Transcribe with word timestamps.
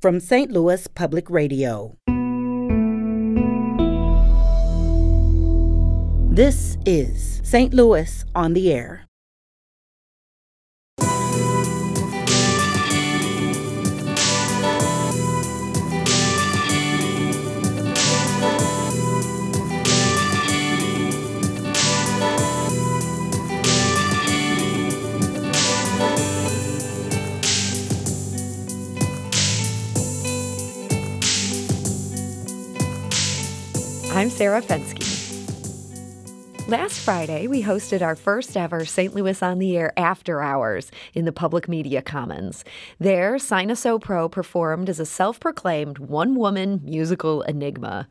from 0.00 0.18
St. 0.18 0.50
Louis 0.50 0.86
Public 0.88 1.28
Radio. 1.28 1.94
This 6.32 6.78
is 6.86 7.42
St. 7.44 7.74
Louis 7.74 8.24
on 8.34 8.54
the 8.54 8.72
Air. 8.72 9.09
I'm 34.20 34.28
Sarah 34.28 34.60
Fenske. 34.60 35.00
Last 36.68 37.00
Friday, 37.00 37.46
we 37.46 37.62
hosted 37.62 38.02
our 38.02 38.14
first 38.14 38.54
ever 38.54 38.84
St. 38.84 39.14
Louis 39.14 39.42
on 39.42 39.58
the 39.58 39.78
Air 39.78 39.98
After 39.98 40.42
Hours 40.42 40.90
in 41.14 41.24
the 41.24 41.32
Public 41.32 41.70
Media 41.70 42.02
Commons. 42.02 42.62
There, 42.98 43.36
Sinuso 43.36 43.98
Pro 43.98 44.28
performed 44.28 44.90
as 44.90 45.00
a 45.00 45.06
self 45.06 45.40
proclaimed 45.40 45.96
one 45.96 46.34
woman 46.34 46.82
musical 46.84 47.40
enigma. 47.40 48.08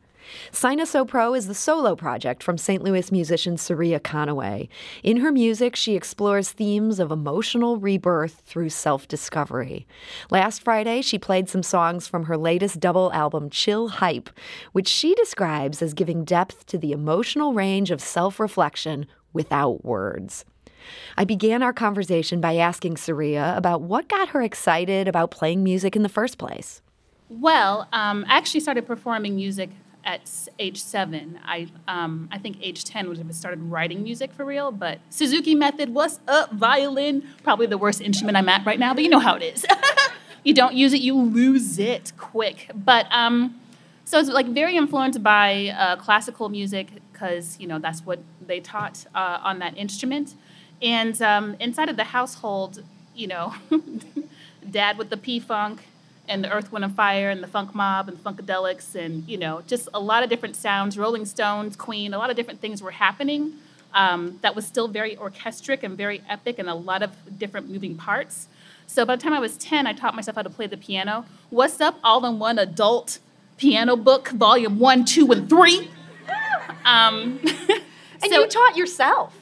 Sinuso 0.52 1.06
Pro 1.06 1.34
is 1.34 1.46
the 1.46 1.54
solo 1.54 1.94
project 1.96 2.42
from 2.42 2.58
St. 2.58 2.82
Louis 2.82 3.10
musician 3.10 3.56
Saria 3.56 4.00
Conaway. 4.00 4.68
In 5.02 5.18
her 5.18 5.32
music, 5.32 5.76
she 5.76 5.96
explores 5.96 6.50
themes 6.50 6.98
of 7.00 7.10
emotional 7.10 7.76
rebirth 7.76 8.42
through 8.46 8.70
self 8.70 9.08
discovery. 9.08 9.86
Last 10.30 10.62
Friday, 10.62 11.02
she 11.02 11.18
played 11.18 11.48
some 11.48 11.62
songs 11.62 12.06
from 12.06 12.24
her 12.24 12.36
latest 12.36 12.80
double 12.80 13.12
album, 13.12 13.50
Chill 13.50 13.88
Hype, 13.88 14.30
which 14.72 14.88
she 14.88 15.14
describes 15.14 15.82
as 15.82 15.94
giving 15.94 16.24
depth 16.24 16.66
to 16.66 16.78
the 16.78 16.92
emotional 16.92 17.52
range 17.52 17.90
of 17.90 18.00
self 18.00 18.40
reflection 18.40 19.06
without 19.32 19.84
words. 19.84 20.44
I 21.16 21.24
began 21.24 21.62
our 21.62 21.72
conversation 21.72 22.40
by 22.40 22.56
asking 22.56 22.96
Saria 22.96 23.54
about 23.56 23.82
what 23.82 24.08
got 24.08 24.30
her 24.30 24.42
excited 24.42 25.08
about 25.08 25.30
playing 25.30 25.62
music 25.62 25.94
in 25.96 26.02
the 26.02 26.08
first 26.08 26.38
place. 26.38 26.82
Well, 27.28 27.86
um, 27.92 28.24
I 28.28 28.36
actually 28.38 28.60
started 28.60 28.86
performing 28.86 29.36
music 29.36 29.70
at 30.04 30.48
age 30.58 30.80
seven. 30.80 31.38
I 31.44 31.68
um, 31.88 32.28
I 32.32 32.38
think 32.38 32.58
age 32.60 32.84
ten 32.84 33.08
when 33.08 33.26
I 33.26 33.32
started 33.32 33.62
writing 33.62 34.02
music 34.02 34.32
for 34.32 34.44
real. 34.44 34.72
But 34.72 35.00
Suzuki 35.10 35.54
method, 35.54 35.94
what's 35.94 36.20
up? 36.28 36.52
Violin, 36.52 37.26
probably 37.42 37.66
the 37.66 37.78
worst 37.78 38.00
instrument 38.00 38.36
I'm 38.36 38.48
at 38.48 38.64
right 38.64 38.78
now. 38.78 38.94
But 38.94 39.04
you 39.04 39.10
know 39.10 39.18
how 39.18 39.36
it 39.36 39.42
is. 39.42 39.64
you 40.44 40.54
don't 40.54 40.74
use 40.74 40.92
it, 40.92 41.00
you 41.00 41.14
lose 41.14 41.78
it 41.78 42.12
quick. 42.16 42.70
But 42.74 43.06
um, 43.10 43.60
so 44.04 44.18
it's 44.18 44.28
like 44.28 44.46
very 44.46 44.76
influenced 44.76 45.22
by 45.22 45.68
uh, 45.68 45.96
classical 45.96 46.48
music 46.48 46.88
because 47.12 47.58
you 47.60 47.66
know 47.66 47.78
that's 47.78 48.04
what 48.04 48.20
they 48.46 48.60
taught 48.60 49.06
uh, 49.14 49.38
on 49.42 49.58
that 49.60 49.76
instrument. 49.76 50.34
And 50.82 51.20
um, 51.20 51.56
inside 51.60 51.88
of 51.88 51.96
the 51.96 52.04
household, 52.04 52.82
you 53.14 53.26
know, 53.26 53.54
dad 54.70 54.96
with 54.98 55.10
the 55.10 55.16
P 55.16 55.38
funk, 55.38 55.82
and 56.30 56.44
the 56.44 56.50
Earth, 56.50 56.72
Wind, 56.72 56.84
and 56.84 56.94
Fire 56.94 57.28
and 57.28 57.42
the 57.42 57.48
Funk 57.48 57.74
Mob 57.74 58.08
and 58.08 58.16
the 58.16 58.22
Funkadelics 58.22 58.94
and 58.94 59.28
you 59.28 59.36
know 59.36 59.62
just 59.66 59.88
a 59.92 60.00
lot 60.00 60.22
of 60.22 60.30
different 60.30 60.56
sounds. 60.56 60.96
Rolling 60.96 61.26
Stones, 61.26 61.76
Queen, 61.76 62.14
a 62.14 62.18
lot 62.18 62.30
of 62.30 62.36
different 62.36 62.60
things 62.60 62.82
were 62.82 62.92
happening. 62.92 63.54
Um, 63.92 64.38
that 64.42 64.54
was 64.54 64.64
still 64.66 64.86
very 64.86 65.16
orchestric 65.16 65.82
and 65.82 65.96
very 65.98 66.22
epic 66.28 66.60
and 66.60 66.68
a 66.68 66.74
lot 66.74 67.02
of 67.02 67.10
different 67.38 67.68
moving 67.68 67.96
parts. 67.96 68.46
So 68.86 69.04
by 69.04 69.16
the 69.16 69.22
time 69.22 69.32
I 69.32 69.40
was 69.40 69.56
10, 69.56 69.86
I 69.86 69.92
taught 69.92 70.14
myself 70.14 70.36
how 70.36 70.42
to 70.42 70.50
play 70.50 70.68
the 70.68 70.76
piano. 70.76 71.26
What's 71.50 71.80
up, 71.80 71.98
all 72.04 72.24
in 72.24 72.38
one 72.38 72.58
adult 72.58 73.18
piano 73.56 73.96
book, 73.96 74.28
volume 74.30 74.78
one, 74.78 75.04
two, 75.04 75.30
and 75.32 75.48
three. 75.48 75.90
Um, 76.82 77.40
and 78.22 78.32
so, 78.32 78.40
you 78.40 78.46
taught 78.48 78.76
yourself. 78.76 79.39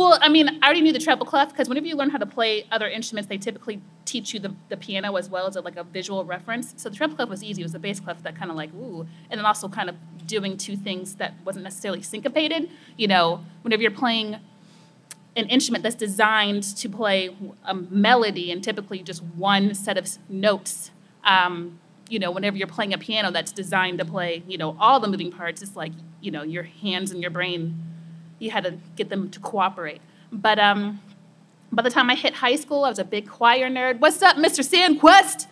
Well, 0.00 0.18
I 0.22 0.30
mean, 0.30 0.48
I 0.62 0.64
already 0.64 0.80
knew 0.80 0.94
the 0.94 0.98
treble 0.98 1.26
clef 1.26 1.50
because 1.50 1.68
whenever 1.68 1.86
you 1.86 1.94
learn 1.94 2.08
how 2.08 2.16
to 2.16 2.24
play 2.24 2.64
other 2.72 2.88
instruments, 2.88 3.28
they 3.28 3.36
typically 3.36 3.82
teach 4.06 4.32
you 4.32 4.40
the, 4.40 4.54
the 4.70 4.78
piano 4.78 5.14
as 5.16 5.28
well 5.28 5.46
as 5.46 5.56
a, 5.56 5.60
like 5.60 5.76
a 5.76 5.84
visual 5.84 6.24
reference. 6.24 6.72
So 6.78 6.88
the 6.88 6.96
treble 6.96 7.16
clef 7.16 7.28
was 7.28 7.44
easy. 7.44 7.60
It 7.60 7.66
was 7.66 7.72
the 7.72 7.78
bass 7.78 8.00
clef 8.00 8.22
that 8.22 8.34
kind 8.34 8.50
of 8.50 8.56
like 8.56 8.72
ooh, 8.72 9.06
and 9.30 9.36
then 9.38 9.44
also 9.44 9.68
kind 9.68 9.90
of 9.90 9.96
doing 10.26 10.56
two 10.56 10.74
things 10.74 11.16
that 11.16 11.34
wasn't 11.44 11.64
necessarily 11.64 12.00
syncopated. 12.00 12.70
You 12.96 13.08
know, 13.08 13.44
whenever 13.60 13.82
you're 13.82 13.90
playing 13.90 14.38
an 15.36 15.46
instrument 15.50 15.82
that's 15.84 15.96
designed 15.96 16.62
to 16.78 16.88
play 16.88 17.36
a 17.66 17.74
melody 17.74 18.50
and 18.50 18.64
typically 18.64 19.02
just 19.02 19.22
one 19.22 19.74
set 19.74 19.98
of 19.98 20.08
notes. 20.30 20.92
Um, 21.24 21.78
you 22.08 22.18
know, 22.18 22.30
whenever 22.30 22.56
you're 22.56 22.68
playing 22.68 22.94
a 22.94 22.98
piano 22.98 23.30
that's 23.30 23.52
designed 23.52 23.98
to 23.98 24.06
play, 24.06 24.44
you 24.48 24.56
know, 24.56 24.78
all 24.80 24.98
the 24.98 25.08
moving 25.08 25.30
parts, 25.30 25.60
it's 25.60 25.76
like, 25.76 25.92
you 26.22 26.30
know, 26.30 26.42
your 26.42 26.62
hands 26.62 27.10
and 27.10 27.20
your 27.20 27.30
brain 27.30 27.89
you 28.40 28.50
had 28.50 28.64
to 28.64 28.74
get 28.96 29.08
them 29.08 29.30
to 29.30 29.38
cooperate. 29.38 30.00
But 30.32 30.58
um, 30.58 31.00
by 31.70 31.82
the 31.82 31.90
time 31.90 32.10
I 32.10 32.16
hit 32.16 32.34
high 32.34 32.56
school, 32.56 32.84
I 32.84 32.88
was 32.88 32.98
a 32.98 33.04
big 33.04 33.28
choir 33.28 33.68
nerd. 33.68 34.00
What's 34.00 34.20
up, 34.22 34.36
Mr. 34.36 34.66
Sandquist? 34.66 35.46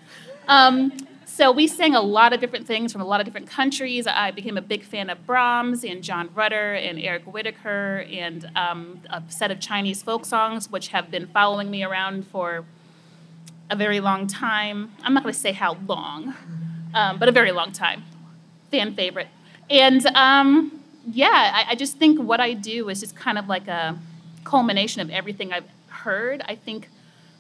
Um, 0.49 0.93
so 1.27 1.53
we 1.53 1.69
sang 1.69 1.95
a 1.95 2.01
lot 2.01 2.33
of 2.33 2.41
different 2.41 2.67
things 2.67 2.91
from 2.91 3.01
a 3.01 3.05
lot 3.05 3.21
of 3.21 3.25
different 3.25 3.49
countries. 3.49 4.09
I 4.09 4.33
became 4.33 4.57
a 4.57 4.63
big 4.63 4.83
fan 4.83 5.09
of 5.09 5.25
Brahms 5.25 5.85
and 5.85 6.03
John 6.03 6.31
Rutter 6.35 6.75
and 6.75 6.99
Eric 6.99 7.25
Whitacre 7.25 8.05
and 8.11 8.51
um, 8.57 9.01
a 9.11 9.23
set 9.29 9.53
of 9.53 9.61
Chinese 9.61 10.03
folk 10.03 10.25
songs, 10.25 10.69
which 10.69 10.89
have 10.89 11.11
been 11.11 11.29
following 11.29 11.71
me 11.71 11.85
around 11.85 12.27
for 12.27 12.65
a 13.71 13.77
very 13.77 14.01
long 14.01 14.27
time. 14.27 14.91
I'm 15.05 15.15
not 15.15 15.23
going 15.23 15.33
to 15.33 15.39
say 15.39 15.53
how 15.53 15.77
long, 15.87 16.35
um, 16.95 17.19
but 17.19 17.29
a 17.29 17.33
very 17.33 17.53
long 17.53 17.71
time. 17.71 18.05
Fan 18.71 18.95
favorite. 18.95 19.29
And 19.71 20.05
um, 20.17 20.78
yeah, 21.13 21.65
I, 21.67 21.73
I 21.73 21.75
just 21.75 21.97
think 21.97 22.21
what 22.21 22.41
I 22.41 22.53
do 22.53 22.89
is 22.89 23.01
just 23.01 23.17
kind 23.17 23.39
of 23.39 23.49
like 23.49 23.69
a 23.69 23.99
culmination 24.45 25.01
of 25.01 25.11
everything 25.11 25.53
I've 25.53 25.69
heard. 25.89 26.43
I 26.47 26.55
think 26.55 26.89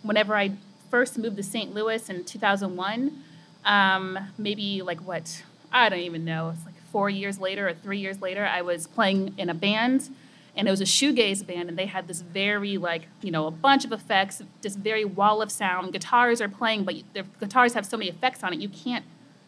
whenever 0.02 0.34
I 0.34 0.52
first 0.90 1.18
moved 1.18 1.36
to 1.36 1.42
St. 1.42 1.74
Louis 1.74 2.08
in 2.08 2.24
2001, 2.24 3.22
um, 3.64 4.18
maybe 4.38 4.82
like 4.82 5.00
what, 5.00 5.42
I 5.72 5.88
don't 5.88 5.98
even 6.00 6.24
know, 6.24 6.50
it's 6.50 6.64
like 6.64 6.74
four 6.90 7.10
years 7.10 7.38
later 7.38 7.68
or 7.68 7.74
three 7.74 7.98
years 7.98 8.22
later, 8.22 8.46
I 8.46 8.62
was 8.62 8.86
playing 8.86 9.34
in 9.36 9.50
a 9.50 9.54
band 9.54 10.10
and 10.56 10.66
it 10.66 10.70
was 10.70 10.80
a 10.80 10.84
shoegaze 10.84 11.46
band 11.46 11.68
and 11.68 11.78
they 11.78 11.86
had 11.86 12.08
this 12.08 12.20
very 12.20 12.76
like 12.76 13.02
you 13.22 13.30
know 13.30 13.46
a 13.46 13.50
bunch 13.50 13.84
of 13.84 13.92
effects 13.92 14.42
this 14.60 14.74
very 14.74 15.04
wall 15.04 15.40
of 15.40 15.52
sound 15.52 15.92
guitars 15.92 16.40
are 16.40 16.48
playing 16.48 16.82
but 16.84 16.96
the 17.14 17.22
guitars 17.38 17.74
have 17.74 17.86
so 17.86 17.96
many 17.96 18.10
effects 18.10 18.42
on 18.42 18.52
it 18.52 18.58
you 18.58 18.68
can't 18.68 19.04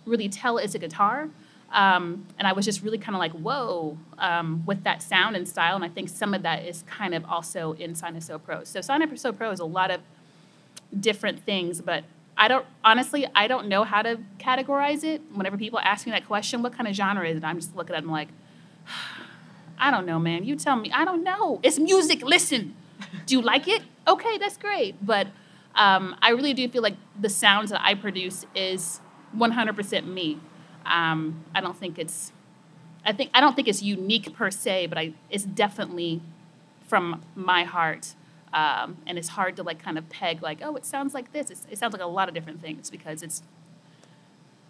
really 0.06 0.28
tell 0.28 0.56
it's 0.56 0.74
a 0.74 0.78
guitar 0.78 1.28
um, 1.72 2.26
and 2.38 2.48
I 2.48 2.52
was 2.52 2.64
just 2.64 2.82
really 2.82 2.98
kind 2.98 3.14
of 3.14 3.20
like, 3.20 3.32
whoa, 3.32 3.96
um, 4.18 4.64
with 4.66 4.82
that 4.84 5.02
sound 5.02 5.36
and 5.36 5.46
style. 5.46 5.76
And 5.76 5.84
I 5.84 5.88
think 5.88 6.08
some 6.08 6.34
of 6.34 6.42
that 6.42 6.64
is 6.64 6.82
kind 6.86 7.14
of 7.14 7.24
also 7.26 7.72
in 7.74 7.94
Sinuso 7.94 8.42
Pro. 8.42 8.64
So 8.64 8.80
Sinuso 8.80 9.36
Pro 9.36 9.50
is 9.50 9.60
a 9.60 9.64
lot 9.64 9.90
of 9.90 10.00
different 10.98 11.44
things, 11.44 11.80
but 11.80 12.04
I 12.36 12.48
don't, 12.48 12.66
honestly, 12.82 13.26
I 13.34 13.46
don't 13.46 13.68
know 13.68 13.84
how 13.84 14.02
to 14.02 14.18
categorize 14.38 15.04
it. 15.04 15.22
Whenever 15.32 15.56
people 15.56 15.78
ask 15.78 16.06
me 16.06 16.12
that 16.12 16.26
question, 16.26 16.62
what 16.62 16.72
kind 16.72 16.88
of 16.88 16.94
genre 16.94 17.28
is 17.28 17.36
it? 17.36 17.44
I'm 17.44 17.60
just 17.60 17.76
looking 17.76 17.94
at 17.94 18.02
them 18.02 18.10
like, 18.10 18.28
I 19.78 19.90
don't 19.90 20.06
know, 20.06 20.18
man. 20.18 20.44
You 20.44 20.56
tell 20.56 20.76
me. 20.76 20.90
I 20.92 21.04
don't 21.04 21.22
know. 21.22 21.60
It's 21.62 21.78
music. 21.78 22.22
Listen. 22.22 22.74
Do 23.26 23.34
you 23.34 23.40
like 23.40 23.66
it? 23.66 23.82
Okay, 24.06 24.36
that's 24.38 24.58
great. 24.58 24.94
But 25.04 25.28
um, 25.74 26.16
I 26.20 26.30
really 26.30 26.52
do 26.52 26.68
feel 26.68 26.82
like 26.82 26.96
the 27.18 27.30
sounds 27.30 27.70
that 27.70 27.80
I 27.82 27.94
produce 27.94 28.44
is 28.54 29.00
100% 29.36 30.06
me. 30.06 30.38
Um, 30.86 31.44
I 31.54 31.60
don't 31.60 31.76
think 31.76 31.98
it's 31.98 32.32
I 33.04 33.12
think 33.12 33.30
I 33.34 33.40
don't 33.40 33.54
think 33.54 33.68
it's 33.68 33.82
unique 33.82 34.34
per 34.34 34.50
se, 34.50 34.86
but 34.86 34.98
I 34.98 35.14
it's 35.30 35.44
definitely 35.44 36.20
from 36.86 37.22
my 37.34 37.64
heart. 37.64 38.14
Um, 38.52 38.96
and 39.06 39.16
it's 39.16 39.28
hard 39.28 39.54
to 39.56 39.62
like 39.62 39.78
kind 39.80 39.96
of 39.96 40.08
peg 40.08 40.42
like, 40.42 40.58
oh, 40.60 40.74
it 40.74 40.84
sounds 40.84 41.14
like 41.14 41.32
this. 41.32 41.50
It's, 41.50 41.66
it 41.70 41.78
sounds 41.78 41.92
like 41.92 42.02
a 42.02 42.06
lot 42.06 42.28
of 42.28 42.34
different 42.34 42.60
things 42.60 42.90
because 42.90 43.22
it's 43.22 43.42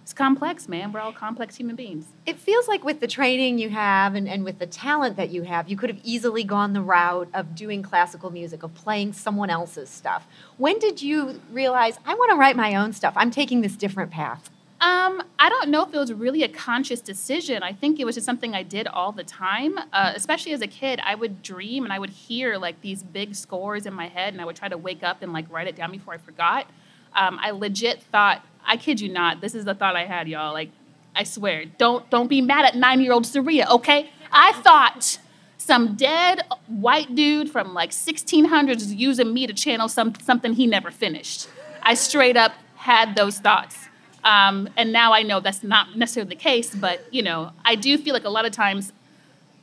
it's 0.03 0.13
complex, 0.13 0.69
man. 0.69 0.93
We're 0.93 1.01
all 1.01 1.13
complex 1.13 1.57
human 1.57 1.77
beings. 1.77 2.07
It 2.27 2.39
feels 2.39 2.67
like 2.67 2.83
with 2.83 3.01
the 3.01 3.07
training 3.07 3.59
you 3.59 3.71
have 3.71 4.15
and, 4.15 4.29
and 4.29 4.45
with 4.45 4.59
the 4.59 4.67
talent 4.67 5.17
that 5.17 5.31
you 5.31 5.43
have, 5.43 5.69
you 5.69 5.77
could 5.77 5.89
have 5.89 6.01
easily 6.03 6.43
gone 6.43 6.73
the 6.73 6.83
route 6.83 7.29
of 7.33 7.55
doing 7.55 7.83
classical 7.83 8.31
music, 8.31 8.63
of 8.63 8.75
playing 8.75 9.13
someone 9.13 9.51
else's 9.51 9.89
stuff. 9.89 10.27
When 10.57 10.79
did 10.79 11.01
you 11.01 11.41
realize 11.53 11.97
I 12.05 12.15
want 12.15 12.33
to 12.33 12.37
write 12.37 12.57
my 12.57 12.75
own 12.75 12.93
stuff? 12.93 13.13
I'm 13.17 13.31
taking 13.31 13.61
this 13.61 13.77
different 13.77 14.11
path. 14.11 14.51
Um, 14.81 15.23
I 15.39 15.51
don't 15.51 15.69
know 15.69 15.83
if 15.83 15.93
it 15.93 15.99
was 15.99 16.11
really 16.11 16.43
a 16.43 16.49
conscious 16.49 17.03
decision. 17.03 17.63
I 17.63 17.75
think 17.75 18.01
it 18.01 18.07
was 18.07 18.15
just 18.15 18.25
something 18.25 18.55
I 18.55 18.63
did 18.63 18.87
all 18.87 19.13
the 19.13 19.25
time. 19.25 19.77
Uh, 19.93 20.13
especially 20.15 20.53
as 20.53 20.63
a 20.63 20.67
kid, 20.67 21.01
I 21.05 21.15
would 21.15 21.43
dream 21.43 21.85
and 21.85 21.93
I 21.93 21.99
would 21.99 22.09
hear 22.09 22.57
like 22.57 22.81
these 22.81 23.03
big 23.03 23.35
scores 23.35 23.85
in 23.85 23.93
my 23.93 24.09
head, 24.09 24.33
and 24.33 24.41
I 24.41 24.47
would 24.47 24.57
try 24.57 24.69
to 24.69 24.79
wake 24.79 25.03
up 25.03 25.23
and 25.23 25.35
like 25.35 25.45
write 25.51 25.69
it 25.69 25.77
down 25.77 25.93
before 25.93 26.15
I 26.15 26.19
forgot. 26.19 26.67
Um, 27.15 27.39
I 27.43 27.51
legit 27.51 28.03
thought, 28.05 28.43
I 28.65 28.79
kid 28.79 29.01
you 29.01 29.11
not, 29.11 29.43
this 29.43 29.55
is 29.55 29.67
the 29.67 29.75
thought 29.75 29.97
I 29.97 30.07
had, 30.07 30.29
y'all. 30.29 30.55
Like, 30.55 30.71
I 31.15 31.25
swear, 31.25 31.67
don't 31.67 32.09
don't 32.09 32.29
be 32.29 32.41
mad 32.41 32.65
at 32.65 32.75
nine 32.75 33.03
year 33.03 33.13
old 33.13 33.27
Saria, 33.27 33.67
okay? 33.71 34.11
I 34.33 34.53
thought 34.63 35.19
some 35.59 35.95
dead 35.95 36.43
white 36.69 37.15
dude 37.15 37.51
from 37.51 37.75
like 37.75 37.91
1600s 37.91 38.69
was 38.77 38.95
using 38.95 39.35
me 39.35 39.47
to 39.47 39.53
channel 39.53 39.89
some 39.89 40.15
something 40.23 40.55
he 40.55 40.67
never 40.67 40.91
finished. 40.91 41.49
I 41.83 41.93
straight 41.95 42.39
up 42.39 42.53
had 42.77 43.15
those 43.15 43.39
thoughts. 43.39 43.90
Um, 44.23 44.69
and 44.77 44.93
now 44.93 45.13
I 45.13 45.23
know 45.23 45.41
that's 45.41 45.63
not 45.63 45.97
necessarily 45.97 46.31
the 46.31 46.41
case, 46.41 46.75
but 46.75 47.07
you 47.11 47.23
know, 47.23 47.53
I 47.65 47.75
do 47.75 47.97
feel 47.97 48.15
like 48.15 48.25
a 48.25 48.31
lot 48.31 48.45
of 48.45 48.53
times 48.53 48.93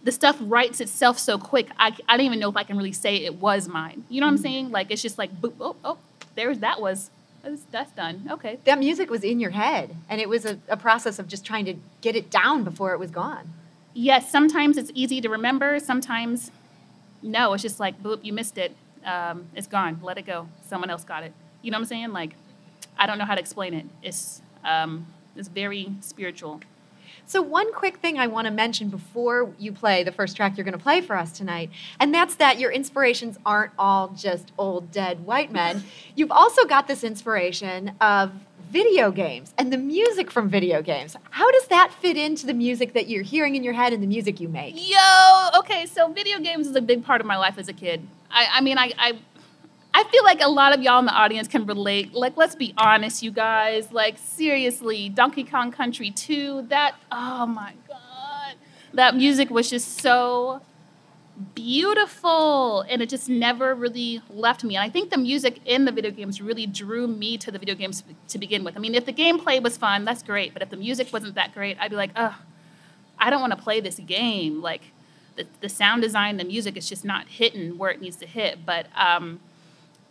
the 0.04 0.12
stuff 0.12 0.38
writes 0.40 0.80
itself 0.80 1.20
so 1.20 1.38
quick. 1.38 1.68
I, 1.78 1.96
I 2.08 2.18
don't 2.18 2.26
even 2.26 2.40
know 2.40 2.50
if 2.50 2.58
I 2.58 2.64
can 2.64 2.78
really 2.78 2.94
say 2.94 3.18
it 3.18 3.36
was 3.36 3.68
mine. 3.68 4.06
You 4.10 4.22
know 4.22 4.28
what 4.28 4.34
I'm 4.34 4.40
mm. 4.40 4.44
saying? 4.44 4.72
Like 4.72 4.90
it's 4.90 5.02
just 5.02 5.18
like 5.18 5.42
boop, 5.42 5.54
oh, 5.60 5.76
oh, 5.84 5.98
there's 6.36 6.60
that 6.60 6.82
was 6.82 7.10
that's, 7.44 7.62
that's 7.72 7.92
done. 7.92 8.28
Okay. 8.32 8.60
That 8.66 8.80
music 8.80 9.10
was 9.10 9.24
in 9.24 9.40
your 9.40 9.52
head, 9.52 9.96
and 10.10 10.20
it 10.20 10.28
was 10.28 10.46
a, 10.46 10.60
a 10.68 10.78
process 10.78 11.20
of 11.20 11.28
just 11.28 11.46
trying 11.46 11.66
to 11.66 11.76
get 12.02 12.16
it 12.16 12.30
down 12.30 12.64
before 12.64 12.94
it 12.94 13.00
was 13.00 13.12
gone. 13.12 13.54
Yes, 13.94 14.30
sometimes 14.30 14.78
it's 14.78 14.92
easy 14.94 15.22
to 15.22 15.30
remember. 15.30 15.80
Sometimes, 15.80 16.52
no, 17.22 17.54
it's 17.54 17.64
just 17.64 17.80
like 17.80 18.02
boop, 18.02 18.24
you 18.24 18.34
missed 18.34 18.58
it. 18.58 18.76
Um, 19.06 19.48
it's 19.56 19.68
gone. 19.68 20.00
Let 20.04 20.18
it 20.18 20.26
go. 20.26 20.48
Someone 20.68 20.90
else 20.90 21.04
got 21.04 21.24
it. 21.24 21.34
You 21.62 21.72
know 21.72 21.78
what 21.78 21.84
I'm 21.84 21.88
saying? 21.88 22.12
Like, 22.12 22.32
I 22.98 23.08
don't 23.08 23.18
know 23.18 23.26
how 23.26 23.36
to 23.36 23.42
explain 23.42 23.74
it. 23.74 23.86
It's 24.04 24.42
um, 24.68 25.08
it's 25.36 25.48
very 25.48 25.92
spiritual. 26.02 26.62
So, 27.26 27.42
one 27.42 27.74
quick 27.74 27.98
thing 27.98 28.18
I 28.18 28.28
want 28.28 28.46
to 28.46 28.52
mention 28.52 28.90
before 28.90 29.54
you 29.60 29.72
play 29.74 30.04
the 30.04 30.12
first 30.12 30.38
track 30.38 30.56
you're 30.58 30.64
going 30.64 30.78
to 30.78 30.84
play 30.84 31.02
for 31.02 31.16
us 31.16 31.32
tonight, 31.32 31.70
and 32.00 32.14
that's 32.14 32.36
that 32.36 32.60
your 32.60 32.72
inspirations 32.72 33.38
aren't 33.46 33.72
all 33.78 34.10
just 34.10 34.52
old 34.58 34.92
dead 34.92 35.26
white 35.26 35.52
men. 35.52 35.84
You've 36.16 36.32
also 36.32 36.66
got 36.66 36.88
this 36.88 37.04
inspiration 37.04 37.92
of 38.00 38.32
video 38.70 39.12
games 39.12 39.54
and 39.58 39.72
the 39.72 39.78
music 39.78 40.30
from 40.30 40.50
video 40.50 40.82
games. 40.82 41.16
How 41.32 41.50
does 41.52 41.68
that 41.68 41.94
fit 41.94 42.18
into 42.18 42.46
the 42.46 42.54
music 42.54 42.94
that 42.94 43.08
you're 43.08 43.24
hearing 43.24 43.56
in 43.56 43.64
your 43.64 43.74
head 43.74 43.94
and 43.94 44.04
the 44.04 44.08
music 44.08 44.40
you 44.40 44.50
make? 44.50 44.76
Yo, 44.78 45.50
okay, 45.60 45.86
so 45.86 46.12
video 46.12 46.40
games 46.40 46.68
is 46.68 46.76
a 46.76 46.82
big 46.82 47.04
part 47.04 47.22
of 47.22 47.28
my 47.28 47.38
life 47.38 47.58
as 47.58 47.68
a 47.68 47.74
kid. 47.74 48.06
I, 48.30 48.48
I 48.56 48.62
mean, 48.62 48.78
I, 48.78 48.92
I 48.98 49.18
I 49.98 50.04
feel 50.04 50.24
like 50.24 50.42
a 50.42 50.48
lot 50.48 50.76
of 50.76 50.84
y'all 50.84 51.00
in 51.00 51.06
the 51.06 51.12
audience 51.12 51.48
can 51.48 51.66
relate. 51.66 52.14
Like, 52.14 52.38
let's 52.38 52.54
be 52.54 52.72
honest, 52.78 53.24
you 53.24 53.32
guys. 53.32 53.92
Like, 53.92 54.20
seriously, 54.20 55.10
Donkey 55.10 55.44
Kong 55.44 55.72
Country 55.72 56.12
2, 56.12 56.68
that, 56.70 56.94
oh 57.12 57.48
my 57.48 57.74
God. 57.88 58.54
That 58.94 59.16
music 59.16 59.50
was 59.50 59.72
just 59.72 60.00
so 60.00 60.62
beautiful 61.56 62.82
and 62.82 63.02
it 63.02 63.10
just 63.10 63.28
never 63.28 63.74
really 63.74 64.22
left 64.30 64.64
me. 64.64 64.76
And 64.76 64.84
I 64.84 64.90
think 64.90 65.10
the 65.10 65.18
music 65.18 65.62
in 65.66 65.86
the 65.86 65.92
video 65.92 66.12
games 66.12 66.44
really 66.44 66.68
drew 66.68 67.08
me 67.08 67.36
to 67.40 67.50
the 67.50 67.58
video 67.58 67.74
games 67.74 68.04
to 68.28 68.38
begin 68.38 68.64
with. 68.64 68.78
I 68.78 68.80
mean, 68.80 68.94
if 68.94 69.06
the 69.08 69.14
gameplay 69.14 69.60
was 69.64 69.78
fun, 69.78 70.06
that's 70.06 70.22
great. 70.22 70.54
But 70.54 70.62
if 70.62 70.70
the 70.70 70.78
music 70.78 71.12
wasn't 71.12 71.34
that 71.34 71.56
great, 71.56 71.76
I'd 71.80 71.90
be 71.90 71.98
like, 71.98 72.12
oh, 72.16 72.38
I 73.18 73.32
don't 73.32 73.42
want 73.42 73.58
to 73.58 73.64
play 73.64 73.80
this 73.80 73.98
game. 73.98 74.62
Like, 74.62 74.92
the, 75.38 75.48
the 75.62 75.70
sound 75.70 76.04
design, 76.04 76.38
the 76.38 76.44
music 76.44 76.78
is 76.78 76.88
just 76.88 77.04
not 77.04 77.28
hitting 77.28 77.80
where 77.80 77.90
it 77.90 78.00
needs 78.00 78.18
to 78.18 78.28
hit. 78.28 78.64
But, 78.64 78.86
um, 78.96 79.40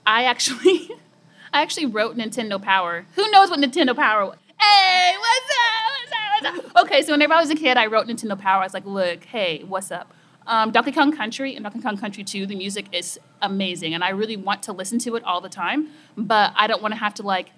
I 0.07 0.25
actually, 0.25 0.91
I 1.53 1.63
actually 1.63 1.87
wrote 1.87 2.17
Nintendo 2.17 2.63
Power. 2.63 3.07
Who 3.17 3.31
knows 3.31 3.51
what 3.51 3.61
Nintendo 3.61 3.95
Power 3.95 4.27
was? 4.27 4.37
Hey, 4.61 5.15
what's 5.19 5.51
up? 5.51 5.93
What's 6.01 6.13
up? 6.13 6.55
What's 6.65 6.77
up? 6.77 6.85
Okay, 6.85 7.03
so 7.03 7.13
whenever 7.13 7.35
I 7.35 7.41
was 7.41 7.51
a 7.51 7.57
kid, 7.57 7.77
I 7.77 7.87
wrote 7.87 8.07
Nintendo 8.07 8.39
Power. 8.39 8.63
I 8.63 8.67
was 8.67 8.75
like, 8.75 8.87
look, 8.87 9.25
hey, 9.25 9.65
what's 9.67 9.91
up? 9.91 10.13
Um, 10.47 10.71
Donkey 10.71 10.93
Kong 10.93 11.11
Country 11.11 11.57
and 11.57 11.65
Donkey 11.65 11.81
Kong 11.81 11.97
Country 11.97 12.23
2, 12.23 12.47
the 12.47 12.55
music 12.55 12.87
is 12.93 13.19
amazing, 13.43 13.95
and 13.95 14.05
I 14.05 14.11
really 14.11 14.37
want 14.37 14.63
to 14.65 14.73
listen 14.73 15.01
to 15.01 15.17
it 15.17 15.25
all 15.25 15.41
the 15.41 15.49
time, 15.49 15.89
but 16.17 16.53
I 16.55 16.69
don't 16.69 16.81
want 16.81 16.95
to 16.95 17.01
have 17.01 17.15
to 17.15 17.25
like 17.25 17.51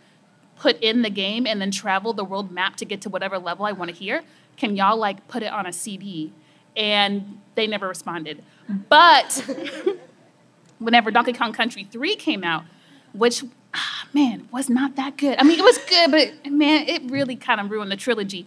put 0.56 0.81
in 0.81 1.03
the 1.03 1.11
game 1.11 1.47
and 1.47 1.61
then 1.61 1.71
travel 1.71 2.15
the 2.15 2.25
world 2.25 2.50
map 2.50 2.77
to 2.77 2.87
get 2.87 3.03
to 3.03 3.11
whatever 3.11 3.39
level 3.39 3.67
I 3.67 3.73
want 3.73 3.91
to 3.91 3.97
hear. 3.97 4.23
Can 4.56 4.75
y'all 4.75 4.97
like 4.97 5.29
put 5.29 5.43
it 5.43 5.53
on 5.53 5.67
a 5.67 5.73
CD? 5.73 6.33
And 6.77 7.41
they 7.56 7.67
never 7.67 7.87
responded. 7.87 8.43
But 8.89 9.45
whenever 10.78 11.10
Donkey 11.10 11.32
Kong 11.32 11.52
Country 11.52 11.84
3 11.84 12.16
came 12.16 12.44
out, 12.44 12.64
which, 13.12 13.44
ah, 13.75 14.06
man, 14.12 14.48
was 14.52 14.69
not 14.69 14.96
that 14.96 15.16
good. 15.16 15.36
I 15.38 15.44
mean, 15.44 15.58
it 15.58 15.64
was 15.64 15.78
good, 15.78 16.10
but 16.10 16.50
man, 16.50 16.88
it 16.88 17.10
really 17.10 17.36
kind 17.36 17.60
of 17.60 17.70
ruined 17.70 17.90
the 17.90 17.96
trilogy. 17.96 18.46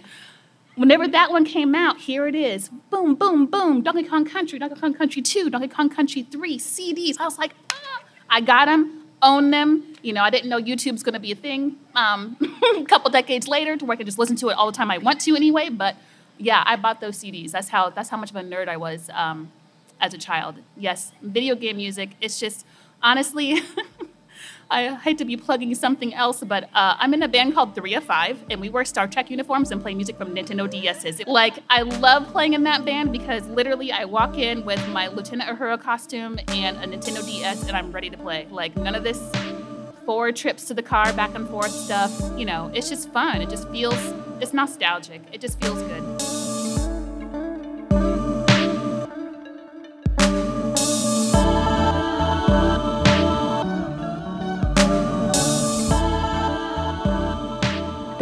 Whenever 0.75 1.07
that 1.07 1.31
one 1.31 1.45
came 1.45 1.75
out, 1.75 1.97
here 1.99 2.27
it 2.27 2.35
is. 2.35 2.69
Boom, 2.89 3.15
boom, 3.15 3.45
boom. 3.45 3.81
Donkey 3.81 4.03
Kong 4.03 4.25
Country, 4.25 4.57
Donkey 4.57 4.79
Kong 4.79 4.93
Country 4.93 5.21
2, 5.21 5.49
Donkey 5.49 5.67
Kong 5.67 5.89
Country 5.89 6.23
3, 6.23 6.57
CDs. 6.57 7.19
I 7.19 7.25
was 7.25 7.37
like, 7.37 7.53
ah. 7.71 8.03
I 8.29 8.39
got 8.39 8.65
them, 8.65 9.05
own 9.21 9.51
them. 9.51 9.83
You 10.01 10.13
know, 10.13 10.23
I 10.23 10.29
didn't 10.29 10.49
know 10.49 10.59
YouTube's 10.59 11.03
going 11.03 11.13
to 11.13 11.19
be 11.19 11.31
a 11.31 11.35
thing 11.35 11.75
um, 11.95 12.37
a 12.79 12.83
couple 12.87 13.11
decades 13.11 13.47
later 13.47 13.75
to 13.77 13.85
where 13.85 13.93
I 13.93 13.97
could 13.97 14.05
just 14.05 14.17
listen 14.17 14.37
to 14.37 14.49
it 14.49 14.53
all 14.53 14.65
the 14.71 14.77
time 14.77 14.89
I 14.89 14.97
want 14.97 15.21
to 15.21 15.35
anyway. 15.35 15.69
But 15.69 15.95
yeah, 16.37 16.63
I 16.65 16.77
bought 16.77 17.01
those 17.01 17.17
CDs. 17.21 17.51
That's 17.51 17.67
how, 17.67 17.89
that's 17.89 18.09
how 18.09 18.17
much 18.17 18.29
of 18.29 18.37
a 18.37 18.41
nerd 18.41 18.69
I 18.69 18.77
was 18.77 19.09
um, 19.13 19.51
as 20.01 20.13
a 20.13 20.18
child. 20.18 20.56
Yes, 20.75 21.13
video 21.21 21.56
game 21.56 21.77
music. 21.77 22.12
It's 22.19 22.39
just 22.39 22.65
honestly. 23.01 23.62
I 24.71 24.95
hate 24.95 25.18
to 25.18 25.25
be 25.25 25.36
plugging 25.36 25.75
something 25.75 26.13
else, 26.13 26.42
but 26.45 26.63
uh, 26.74 26.95
I'm 26.98 27.13
in 27.13 27.21
a 27.24 27.27
band 27.27 27.53
called 27.56 27.75
Three 27.75 27.94
of 27.94 28.06
Five, 28.06 28.42
and 28.50 28.62
we 28.62 28.69
wear 28.69 28.86
Star 28.86 29.06
Trek 29.06 29.30
uniforms 29.30 29.69
and 29.69 29.81
play 29.81 29.94
music 29.94 30.18
from 30.18 30.33
Nintendo 30.33 30.65
DSs. 30.65 31.27
Like, 31.27 31.59
I 31.69 31.81
love 31.81 32.27
playing 32.31 32.53
in 32.53 32.63
that 32.63 32.86
band 32.86 33.12
because 33.12 33.45
literally 33.48 33.92
I 33.92 34.06
walk 34.06 34.38
in 34.38 34.63
with 34.63 34.86
my 34.88 35.09
Lieutenant 35.09 35.50
Uhura 35.50 35.80
costume 35.80 36.39
and 36.48 36.77
a 36.77 36.88
Nintendo 36.88 37.24
DS, 37.25 37.68
and 37.68 37.75
I'm 37.75 37.92
ready 37.92 38.09
to 38.12 38.18
play. 38.18 38.48
Like, 38.50 38.77
none 38.77 38.95
of 38.95 39.03
this 39.03 39.19
four 40.06 40.31
trips 40.31 40.65
to 40.69 40.74
the 40.74 40.83
car, 40.83 41.12
back 41.13 41.36
and 41.36 41.50
forth 41.50 41.71
stuff. 41.71 42.12
You 42.38 42.45
know, 42.45 42.71
it's 42.74 42.88
just 42.88 43.09
fun. 43.12 43.42
It 43.42 43.50
just 43.50 43.68
feels, 43.69 44.00
it's 44.39 44.53
nostalgic. 44.53 45.21
It 45.33 45.42
just 45.42 45.59
feels 45.59 45.81
good. 45.83 46.40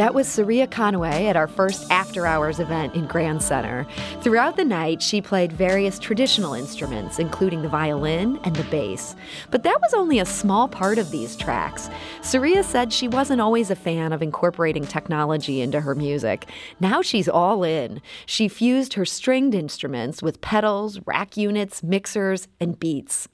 That 0.10 0.16
was 0.16 0.28
Saria 0.28 0.66
Conaway 0.66 1.30
at 1.30 1.36
our 1.36 1.48
first 1.48 1.86
after 1.92 2.26
hours 2.26 2.60
event 2.60 2.96
in 2.96 3.06
Grand 3.06 3.44
Center. 3.44 3.86
Throughout 4.22 4.58
the 4.58 4.66
night, 4.66 5.04
she 5.04 5.22
played 5.22 5.52
various 5.54 6.00
traditional 6.00 6.56
instruments, 6.56 7.20
including 7.20 7.62
the 7.62 7.70
violin 7.70 8.40
and 8.44 8.56
the 8.56 8.64
bass. 8.72 9.16
But 9.52 9.62
that 9.62 9.80
was 9.80 9.94
only 9.94 10.18
a 10.18 10.26
small 10.26 10.68
part 10.68 10.98
of 10.98 11.12
these 11.12 11.36
tracks. 11.36 11.92
Saria 12.24 12.64
said 12.64 12.92
she 12.92 13.08
wasn't 13.08 13.40
always 13.40 13.70
a 13.70 13.76
fan 13.76 14.12
of 14.12 14.24
incorporating 14.24 14.88
technology 14.88 15.62
into 15.62 15.80
her 15.80 15.94
music. 15.94 16.50
Now 16.80 17.04
she's 17.04 17.30
all 17.30 17.64
in. 17.64 18.02
She 18.26 18.48
fused 18.48 18.96
her 18.96 19.06
stringed 19.06 19.54
instruments 19.54 20.24
with 20.24 20.42
pedals, 20.42 21.00
rack 21.06 21.38
units, 21.38 21.84
mixers, 21.84 22.48
and 22.60 22.80
beats. 22.80 23.28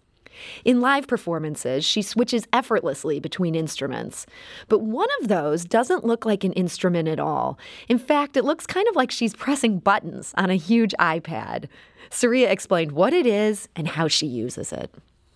In 0.63 0.81
live 0.81 1.07
performances, 1.07 1.85
she 1.85 2.01
switches 2.01 2.47
effortlessly 2.53 3.19
between 3.19 3.55
instruments. 3.55 4.25
But 4.67 4.79
one 4.79 5.09
of 5.21 5.27
those 5.27 5.65
doesn't 5.65 6.05
look 6.05 6.25
like 6.25 6.43
an 6.43 6.53
instrument 6.53 7.07
at 7.07 7.19
all. 7.19 7.57
In 7.87 7.97
fact, 7.97 8.37
it 8.37 8.45
looks 8.45 8.65
kind 8.65 8.87
of 8.87 8.95
like 8.95 9.11
she's 9.11 9.35
pressing 9.35 9.79
buttons 9.79 10.33
on 10.37 10.49
a 10.49 10.55
huge 10.55 10.93
iPad. 10.99 11.67
Saria 12.09 12.51
explained 12.51 12.91
what 12.91 13.13
it 13.13 13.25
is 13.25 13.67
and 13.75 13.87
how 13.87 14.07
she 14.07 14.27
uses 14.27 14.71
it. 14.71 14.93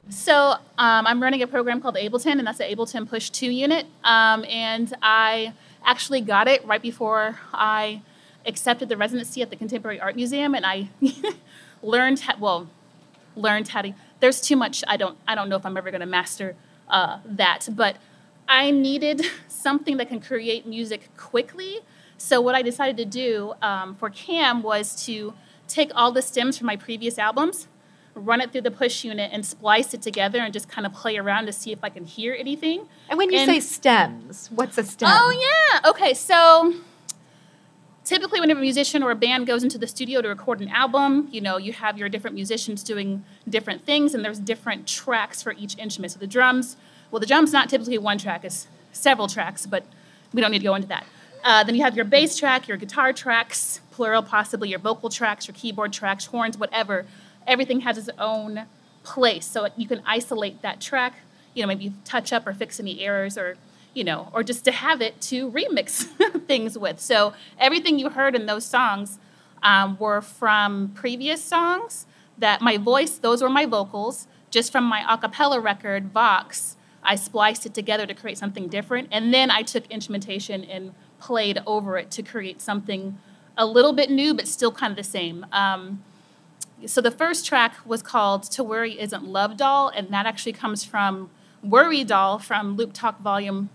So 0.09 0.55
um, 0.77 1.05
I'm 1.05 1.21
running 1.21 1.43
a 1.43 1.47
program 1.47 1.81
called 1.81 1.95
Ableton, 1.95 2.39
and 2.39 2.47
that's 2.47 2.57
the 2.57 2.63
Ableton 2.63 3.07
Push 3.07 3.29
2 3.29 3.51
unit. 3.51 3.85
Um, 4.03 4.43
and 4.45 4.91
I 5.01 5.53
actually 5.85 6.21
got 6.21 6.47
it 6.47 6.65
right 6.65 6.81
before 6.81 7.37
I 7.53 8.01
accepted 8.45 8.89
the 8.89 8.97
residency 8.97 9.41
at 9.41 9.51
the 9.51 9.55
Contemporary 9.55 9.99
Art 9.99 10.15
Museum, 10.15 10.55
and 10.55 10.65
I 10.65 10.89
learned, 11.83 12.21
how, 12.21 12.37
well, 12.39 12.67
learned 13.35 13.67
how 13.67 13.83
to 13.83 13.93
there's 14.19 14.41
too 14.41 14.55
much. 14.55 14.83
I 14.87 14.97
don't 14.97 15.17
I 15.27 15.35
don't 15.35 15.49
know 15.49 15.55
if 15.55 15.65
I'm 15.65 15.77
ever 15.77 15.91
going 15.91 16.01
to 16.01 16.07
master 16.07 16.55
uh, 16.89 17.19
that, 17.25 17.69
but 17.71 17.97
I 18.47 18.71
needed 18.71 19.25
something 19.47 19.97
that 19.97 20.09
can 20.09 20.19
create 20.19 20.65
music 20.65 21.09
quickly. 21.17 21.79
So 22.17 22.41
what 22.41 22.55
I 22.55 22.61
decided 22.61 22.97
to 22.97 23.05
do 23.05 23.53
um, 23.61 23.95
for 23.95 24.09
Cam 24.09 24.61
was 24.61 25.05
to 25.05 25.33
take 25.67 25.91
all 25.95 26.11
the 26.11 26.21
stems 26.21 26.57
from 26.57 26.67
my 26.67 26.75
previous 26.75 27.17
albums, 27.17 27.67
run 28.13 28.41
it 28.41 28.51
through 28.51 28.61
the 28.61 28.71
push 28.71 29.05
unit, 29.05 29.29
and 29.31 29.45
splice 29.45 29.93
it 29.93 30.01
together, 30.01 30.39
and 30.39 30.51
just 30.51 30.67
kind 30.67 30.85
of 30.85 30.93
play 30.93 31.15
around 31.15 31.45
to 31.45 31.53
see 31.53 31.71
if 31.71 31.81
I 31.81 31.89
can 31.89 32.03
hear 32.03 32.35
anything. 32.37 32.87
And 33.07 33.17
when 33.17 33.31
you 33.31 33.39
and, 33.39 33.49
say 33.49 33.59
stems, 33.61 34.49
what's 34.53 34.77
a 34.77 34.83
stem? 34.83 35.09
Oh 35.11 35.31
yeah. 35.31 35.89
Okay, 35.91 36.13
so 36.13 36.73
typically 38.09 38.39
whenever 38.39 38.59
a 38.59 38.63
musician 38.63 39.03
or 39.03 39.11
a 39.11 39.15
band 39.15 39.45
goes 39.45 39.63
into 39.63 39.77
the 39.77 39.85
studio 39.85 40.19
to 40.19 40.27
record 40.27 40.59
an 40.61 40.69
album 40.69 41.27
you 41.29 41.39
know 41.39 41.57
you 41.57 41.71
have 41.71 41.95
your 41.95 42.09
different 42.09 42.33
musicians 42.33 42.81
doing 42.81 43.23
different 43.47 43.85
things 43.85 44.15
and 44.15 44.25
there's 44.25 44.39
different 44.39 44.87
tracks 44.87 45.43
for 45.43 45.53
each 45.53 45.77
instrument. 45.77 46.11
So 46.11 46.19
the 46.19 46.25
drums 46.25 46.75
well 47.11 47.19
the 47.19 47.27
drums 47.27 47.53
not 47.53 47.69
typically 47.69 47.99
one 47.99 48.17
track 48.17 48.43
it's 48.43 48.67
several 48.91 49.27
tracks 49.27 49.67
but 49.67 49.83
we 50.33 50.41
don't 50.41 50.49
need 50.49 50.59
to 50.59 50.63
go 50.63 50.73
into 50.73 50.87
that. 50.87 51.05
Uh, 51.43 51.63
then 51.63 51.75
you 51.75 51.83
have 51.83 51.95
your 51.95 52.03
bass 52.03 52.35
track 52.35 52.67
your 52.67 52.77
guitar 52.77 53.13
tracks 53.13 53.79
plural 53.91 54.23
possibly 54.23 54.69
your 54.69 54.79
vocal 54.79 55.09
tracks 55.09 55.47
your 55.47 55.53
keyboard 55.53 55.93
tracks 55.93 56.25
horns 56.25 56.57
whatever. 56.57 57.05
Everything 57.45 57.81
has 57.81 57.95
its 57.99 58.09
own 58.17 58.65
place. 59.03 59.45
So 59.45 59.67
you 59.77 59.87
can 59.87 60.01
isolate 60.07 60.63
that 60.63 60.81
track. 60.81 61.13
You 61.53 61.61
know 61.61 61.67
maybe 61.67 61.93
touch 62.05 62.33
up 62.33 62.47
or 62.47 62.53
fix 62.53 62.79
any 62.79 63.01
errors 63.01 63.37
or 63.37 63.55
you 63.93 64.03
know, 64.03 64.29
or 64.33 64.43
just 64.43 64.63
to 64.65 64.71
have 64.71 65.01
it 65.01 65.19
to 65.21 65.49
remix 65.51 66.03
things 66.47 66.77
with. 66.77 66.99
So 66.99 67.33
everything 67.57 67.99
you 67.99 68.09
heard 68.09 68.35
in 68.35 68.45
those 68.45 68.65
songs 68.65 69.19
um, 69.63 69.97
were 69.99 70.21
from 70.21 70.91
previous 70.93 71.43
songs 71.43 72.05
that 72.37 72.61
my 72.61 72.77
voice, 72.77 73.17
those 73.17 73.41
were 73.41 73.49
my 73.49 73.65
vocals, 73.65 74.27
just 74.49 74.71
from 74.71 74.83
my 74.85 75.03
a 75.07 75.17
cappella 75.17 75.59
record, 75.59 76.11
Vox. 76.11 76.77
I 77.03 77.15
spliced 77.15 77.65
it 77.65 77.73
together 77.73 78.05
to 78.05 78.13
create 78.13 78.37
something 78.37 78.67
different. 78.67 79.09
And 79.11 79.33
then 79.33 79.51
I 79.51 79.61
took 79.61 79.85
instrumentation 79.87 80.63
and 80.63 80.93
played 81.19 81.59
over 81.65 81.97
it 81.97 82.11
to 82.11 82.23
create 82.23 82.61
something 82.61 83.17
a 83.57 83.65
little 83.65 83.93
bit 83.93 84.09
new, 84.09 84.33
but 84.33 84.47
still 84.47 84.71
kind 84.71 84.91
of 84.91 84.97
the 84.97 85.03
same. 85.03 85.45
Um, 85.51 86.03
so 86.85 87.01
the 87.01 87.11
first 87.11 87.45
track 87.45 87.75
was 87.85 88.01
called 88.01 88.43
To 88.43 88.63
Worry 88.63 88.99
Isn't 88.99 89.25
Love 89.25 89.57
Doll, 89.57 89.89
and 89.89 90.09
that 90.13 90.25
actually 90.25 90.53
comes 90.53 90.83
from 90.83 91.29
Worry 91.61 92.05
Doll 92.05 92.39
from 92.39 92.77
Loop 92.77 92.93
Talk 92.93 93.19
Volume 93.19 93.69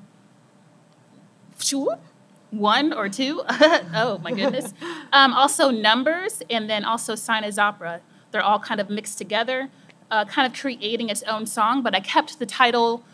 one 2.51 2.93
or 2.93 3.09
two. 3.09 3.43
oh 3.49 4.21
my 4.23 4.33
goodness. 4.33 4.73
Um, 5.13 5.33
also 5.33 5.71
numbers, 5.71 6.43
and 6.51 6.69
then 6.69 6.85
also 6.85 7.15
sign 7.15 7.43
Sinus 7.43 7.57
Opera. 7.57 8.01
They're 8.33 8.43
all 8.43 8.59
kind 8.59 8.81
of 8.81 8.91
mixed 8.91 9.17
together, 9.17 9.71
uh, 10.11 10.25
kind 10.25 10.45
of 10.45 10.59
creating 10.59 11.09
its 11.09 11.23
own 11.23 11.47
song. 11.47 11.85
But 11.85 11.95
I 11.95 12.01
kept 12.01 12.41
the 12.41 12.47
title 12.47 13.05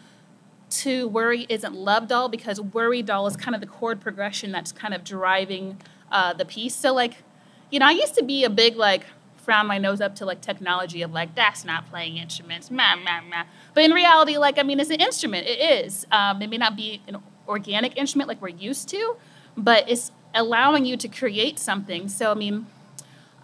to 0.70 1.08
Worry 1.08 1.44
Isn't 1.50 1.74
Love 1.74 2.08
Doll 2.08 2.30
because 2.30 2.58
Worry 2.58 3.02
Doll 3.02 3.26
is 3.26 3.36
kind 3.36 3.54
of 3.54 3.60
the 3.60 3.66
chord 3.66 4.00
progression 4.00 4.50
that's 4.50 4.72
kind 4.72 4.94
of 4.94 5.04
driving 5.04 5.76
uh, 6.10 6.32
the 6.32 6.46
piece. 6.46 6.74
So 6.74 6.94
like, 6.94 7.18
you 7.70 7.80
know, 7.80 7.86
I 7.86 7.90
used 7.90 8.14
to 8.14 8.22
be 8.22 8.44
a 8.44 8.50
big 8.50 8.76
like 8.76 9.04
frown 9.36 9.66
my 9.66 9.76
nose 9.76 10.00
up 10.00 10.14
to 10.16 10.24
like 10.24 10.40
technology 10.40 11.02
of 11.02 11.12
like 11.12 11.34
that's 11.34 11.66
not 11.66 11.90
playing 11.90 12.16
instruments, 12.16 12.70
meh, 12.70 12.94
meh, 12.96 13.20
meh. 13.28 13.44
But 13.74 13.84
in 13.84 13.92
reality, 13.92 14.38
like 14.38 14.58
I 14.58 14.62
mean, 14.62 14.80
it's 14.80 14.90
an 14.90 15.00
instrument. 15.00 15.46
It 15.46 15.60
is. 15.84 16.06
Um, 16.10 16.40
it 16.40 16.48
may 16.48 16.56
not 16.56 16.76
be 16.76 17.02
an 17.06 17.16
organic 17.50 17.96
instrument 17.98 18.28
like 18.28 18.40
we're 18.40 18.48
used 18.48 18.88
to, 18.90 19.16
but 19.56 19.88
it's 19.90 20.12
allowing 20.34 20.84
you 20.84 20.96
to 20.96 21.08
create 21.08 21.58
something. 21.58 22.08
So 22.08 22.30
I 22.30 22.34
mean, 22.34 22.66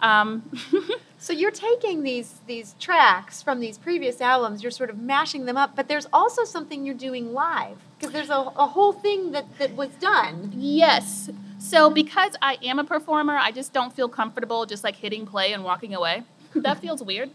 um, 0.01 0.49
so 1.19 1.33
you're 1.33 1.51
taking 1.51 2.03
these 2.03 2.39
these 2.47 2.75
tracks 2.79 3.41
from 3.43 3.59
these 3.59 3.77
previous 3.77 4.21
albums, 4.21 4.63
you're 4.63 4.71
sort 4.71 4.89
of 4.89 4.97
mashing 4.97 5.45
them 5.45 5.57
up, 5.57 5.75
but 5.75 5.87
there's 5.87 6.07
also 6.11 6.43
something 6.43 6.85
you're 6.85 6.95
doing 6.95 7.33
live 7.33 7.77
because 7.99 8.13
there's 8.13 8.29
a, 8.29 8.51
a 8.55 8.67
whole 8.67 8.93
thing 8.93 9.31
that 9.33 9.45
that 9.59 9.75
was 9.75 9.89
done. 9.99 10.53
Yes. 10.55 11.29
So 11.59 11.89
because 11.89 12.35
I 12.41 12.57
am 12.63 12.79
a 12.79 12.83
performer, 12.83 13.35
I 13.35 13.51
just 13.51 13.73
don't 13.73 13.93
feel 13.93 14.07
comfortable 14.07 14.65
just 14.65 14.83
like 14.83 14.95
hitting 14.95 15.25
play 15.25 15.53
and 15.53 15.63
walking 15.63 15.93
away. 15.93 16.23
that 16.55 16.79
feels 16.79 17.03
weird. 17.03 17.29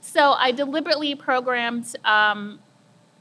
So 0.00 0.32
I 0.32 0.52
deliberately 0.52 1.14
programmed 1.14 1.94
um, 2.04 2.60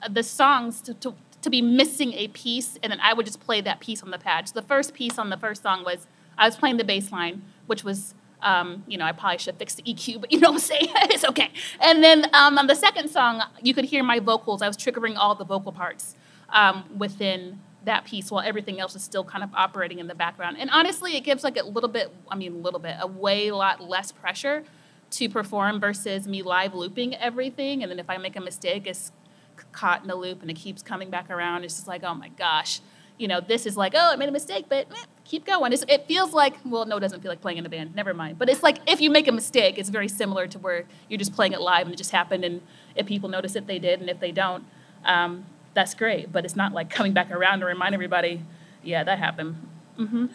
the 0.10 0.24
songs 0.24 0.82
to, 0.82 0.94
to, 0.96 1.14
to 1.42 1.50
be 1.50 1.62
missing 1.62 2.14
a 2.14 2.28
piece, 2.30 2.78
and 2.82 2.92
then 2.92 3.00
I 3.02 3.14
would 3.14 3.26
just 3.26 3.40
play 3.40 3.62
that 3.62 3.80
piece 3.80 4.02
on 4.04 4.12
the 4.12 4.18
pad. 4.18 4.48
So 4.48 4.54
the 4.54 4.68
first 4.68 4.94
piece 4.94 5.18
on 5.18 5.30
the 5.30 5.38
first 5.38 5.64
song 5.64 5.84
was 5.84 6.08
I 6.38 6.48
was 6.48 6.56
playing 6.56 6.78
the 6.78 6.84
bass 6.84 7.12
line, 7.12 7.44
which 7.68 7.84
was 7.84 8.14
um, 8.42 8.84
you 8.88 8.98
know, 8.98 9.06
I 9.06 9.14
probably 9.14 9.40
should 9.40 9.58
fix 9.58 9.76
the 9.76 9.84
EQ, 9.84 10.22
but 10.22 10.32
you 10.32 10.40
know 10.40 10.52
what 10.52 10.56
I'm 10.56 10.60
saying? 10.60 10.90
it's 11.10 11.26
okay. 11.26 11.52
And 11.80 12.04
then 12.04 12.30
um, 12.34 12.58
on 12.58 12.68
the 12.68 12.76
second 12.76 13.10
song, 13.10 13.42
you 13.62 13.74
could 13.74 13.86
hear 13.86 14.04
my 14.04 14.20
vocals. 14.20 14.62
I 14.62 14.68
was 14.68 14.78
triggering 14.78 15.16
all 15.18 15.36
the 15.36 15.46
vocal 15.46 15.72
parts 15.72 16.16
um, 16.50 16.86
within 16.98 17.60
that 17.86 18.06
piece 18.06 18.30
while 18.30 18.46
everything 18.46 18.80
else 18.80 18.96
is 18.96 19.04
still 19.04 19.24
kind 19.24 19.44
of 19.44 19.54
operating 19.54 20.00
in 20.00 20.08
the 20.08 20.16
background. 20.16 20.58
And 20.60 20.70
honestly, 20.70 21.16
it 21.16 21.22
gives 21.22 21.44
like 21.44 21.58
a 21.58 21.64
little 21.64 21.90
bit, 21.90 22.14
I 22.30 22.36
mean, 22.36 22.54
a 22.54 22.58
little 22.58 22.80
bit, 22.80 22.96
a 23.00 23.08
way 23.08 23.50
lot 23.50 23.82
less 23.82 24.12
pressure 24.12 24.64
to 25.10 25.30
perform 25.30 25.80
versus 25.80 26.28
me 26.28 26.42
live 26.42 26.74
looping 26.74 27.16
everything. 27.16 27.82
And 27.82 27.90
then 27.90 27.98
if 27.98 28.10
I 28.10 28.18
make 28.18 28.36
a 28.36 28.42
mistake, 28.42 28.88
it's 28.88 29.14
caught 29.72 30.04
in 30.04 30.10
a 30.10 30.16
loop 30.16 30.42
and 30.42 30.50
it 30.50 30.56
keeps 30.56 30.82
coming 30.82 31.10
back 31.10 31.30
around. 31.30 31.64
It's 31.64 31.76
just 31.76 31.88
like, 31.88 32.04
oh 32.04 32.14
my 32.14 32.30
gosh, 32.30 32.82
you 33.18 33.28
know, 33.28 33.42
this 33.42 33.66
is 33.66 33.76
like, 33.76 33.94
oh, 33.96 34.12
I 34.14 34.16
made 34.16 34.30
a 34.30 34.32
mistake, 34.32 34.66
but 34.70 34.88
eh, 34.92 35.06
keep 35.26 35.46
going. 35.46 35.74
It's, 35.74 35.84
it 35.88 36.08
feels 36.08 36.34
like, 36.34 36.56
well, 36.66 36.86
no, 36.86 36.98
it 36.98 37.00
doesn't 37.00 37.22
feel 37.22 37.32
like 37.32 37.42
playing 37.42 37.58
in 37.58 37.66
a 37.66 37.70
band. 37.70 37.96
Never 37.96 38.14
mind. 38.14 38.38
But 38.38 38.50
it's 38.50 38.64
like 38.64 38.78
if 38.88 39.02
you 39.02 39.10
make 39.10 39.28
a 39.28 39.32
mistake, 39.32 39.78
it's 39.78 39.90
very 39.90 40.08
similar 40.08 40.48
to 40.48 40.60
where 40.60 40.86
you're 41.10 41.18
just 41.18 41.34
playing 41.34 41.54
it 41.54 41.62
live 41.62 41.88
and 41.88 41.94
it 41.94 41.98
just 41.98 42.12
happened. 42.12 42.44
And 42.44 42.62
if 42.96 43.06
people 43.06 43.30
notice 43.30 43.56
it, 43.56 43.68
they 43.68 43.80
did. 43.80 44.00
And 44.00 44.10
if 44.10 44.20
they 44.20 44.32
don't, 44.32 44.66
um, 45.04 45.46
that's 45.74 45.94
great. 45.94 46.32
But 46.32 46.46
it's 46.46 46.56
not 46.56 46.74
like 46.74 46.90
coming 46.90 47.14
back 47.14 47.32
around 47.32 47.62
to 47.62 47.66
remind 47.66 47.94
everybody, 47.94 48.44
yeah, 48.84 49.04
that 49.04 49.20
happened. 49.20 49.68
Mm-hmm. 49.98 50.28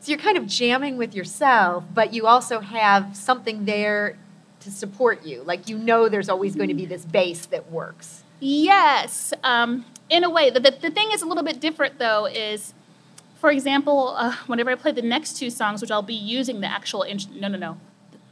So 0.00 0.10
you're 0.10 0.18
kind 0.18 0.38
of 0.38 0.46
jamming 0.46 0.96
with 0.96 1.14
yourself, 1.14 1.84
but 1.92 2.14
you 2.14 2.26
also 2.26 2.60
have 2.60 3.14
something 3.14 3.66
there 3.66 4.16
to 4.60 4.70
support 4.70 5.24
you. 5.24 5.42
Like 5.42 5.68
you 5.68 5.76
know 5.76 6.08
there's 6.08 6.28
always 6.28 6.54
going 6.54 6.68
to 6.68 6.74
be 6.74 6.86
this 6.86 7.04
bass 7.04 7.46
that 7.46 7.70
works. 7.70 8.24
Yes. 8.40 9.32
Um, 9.44 9.84
in 10.08 10.24
a 10.24 10.30
way. 10.30 10.50
The, 10.50 10.60
the, 10.60 10.70
the, 10.72 10.90
thing 10.90 11.12
is 11.12 11.22
a 11.22 11.26
little 11.26 11.44
bit 11.44 11.60
different, 11.60 11.98
though, 11.98 12.26
is, 12.26 12.74
for 13.36 13.50
example, 13.50 14.14
uh, 14.16 14.34
whenever 14.46 14.70
I 14.70 14.74
play 14.74 14.92
the 14.92 15.02
next 15.02 15.34
two 15.34 15.50
songs, 15.50 15.80
which 15.80 15.90
I'll 15.90 16.02
be 16.02 16.14
using 16.14 16.60
the 16.60 16.66
actual, 16.66 17.02
in- 17.02 17.20
no, 17.34 17.48
no, 17.48 17.58
no, 17.58 17.78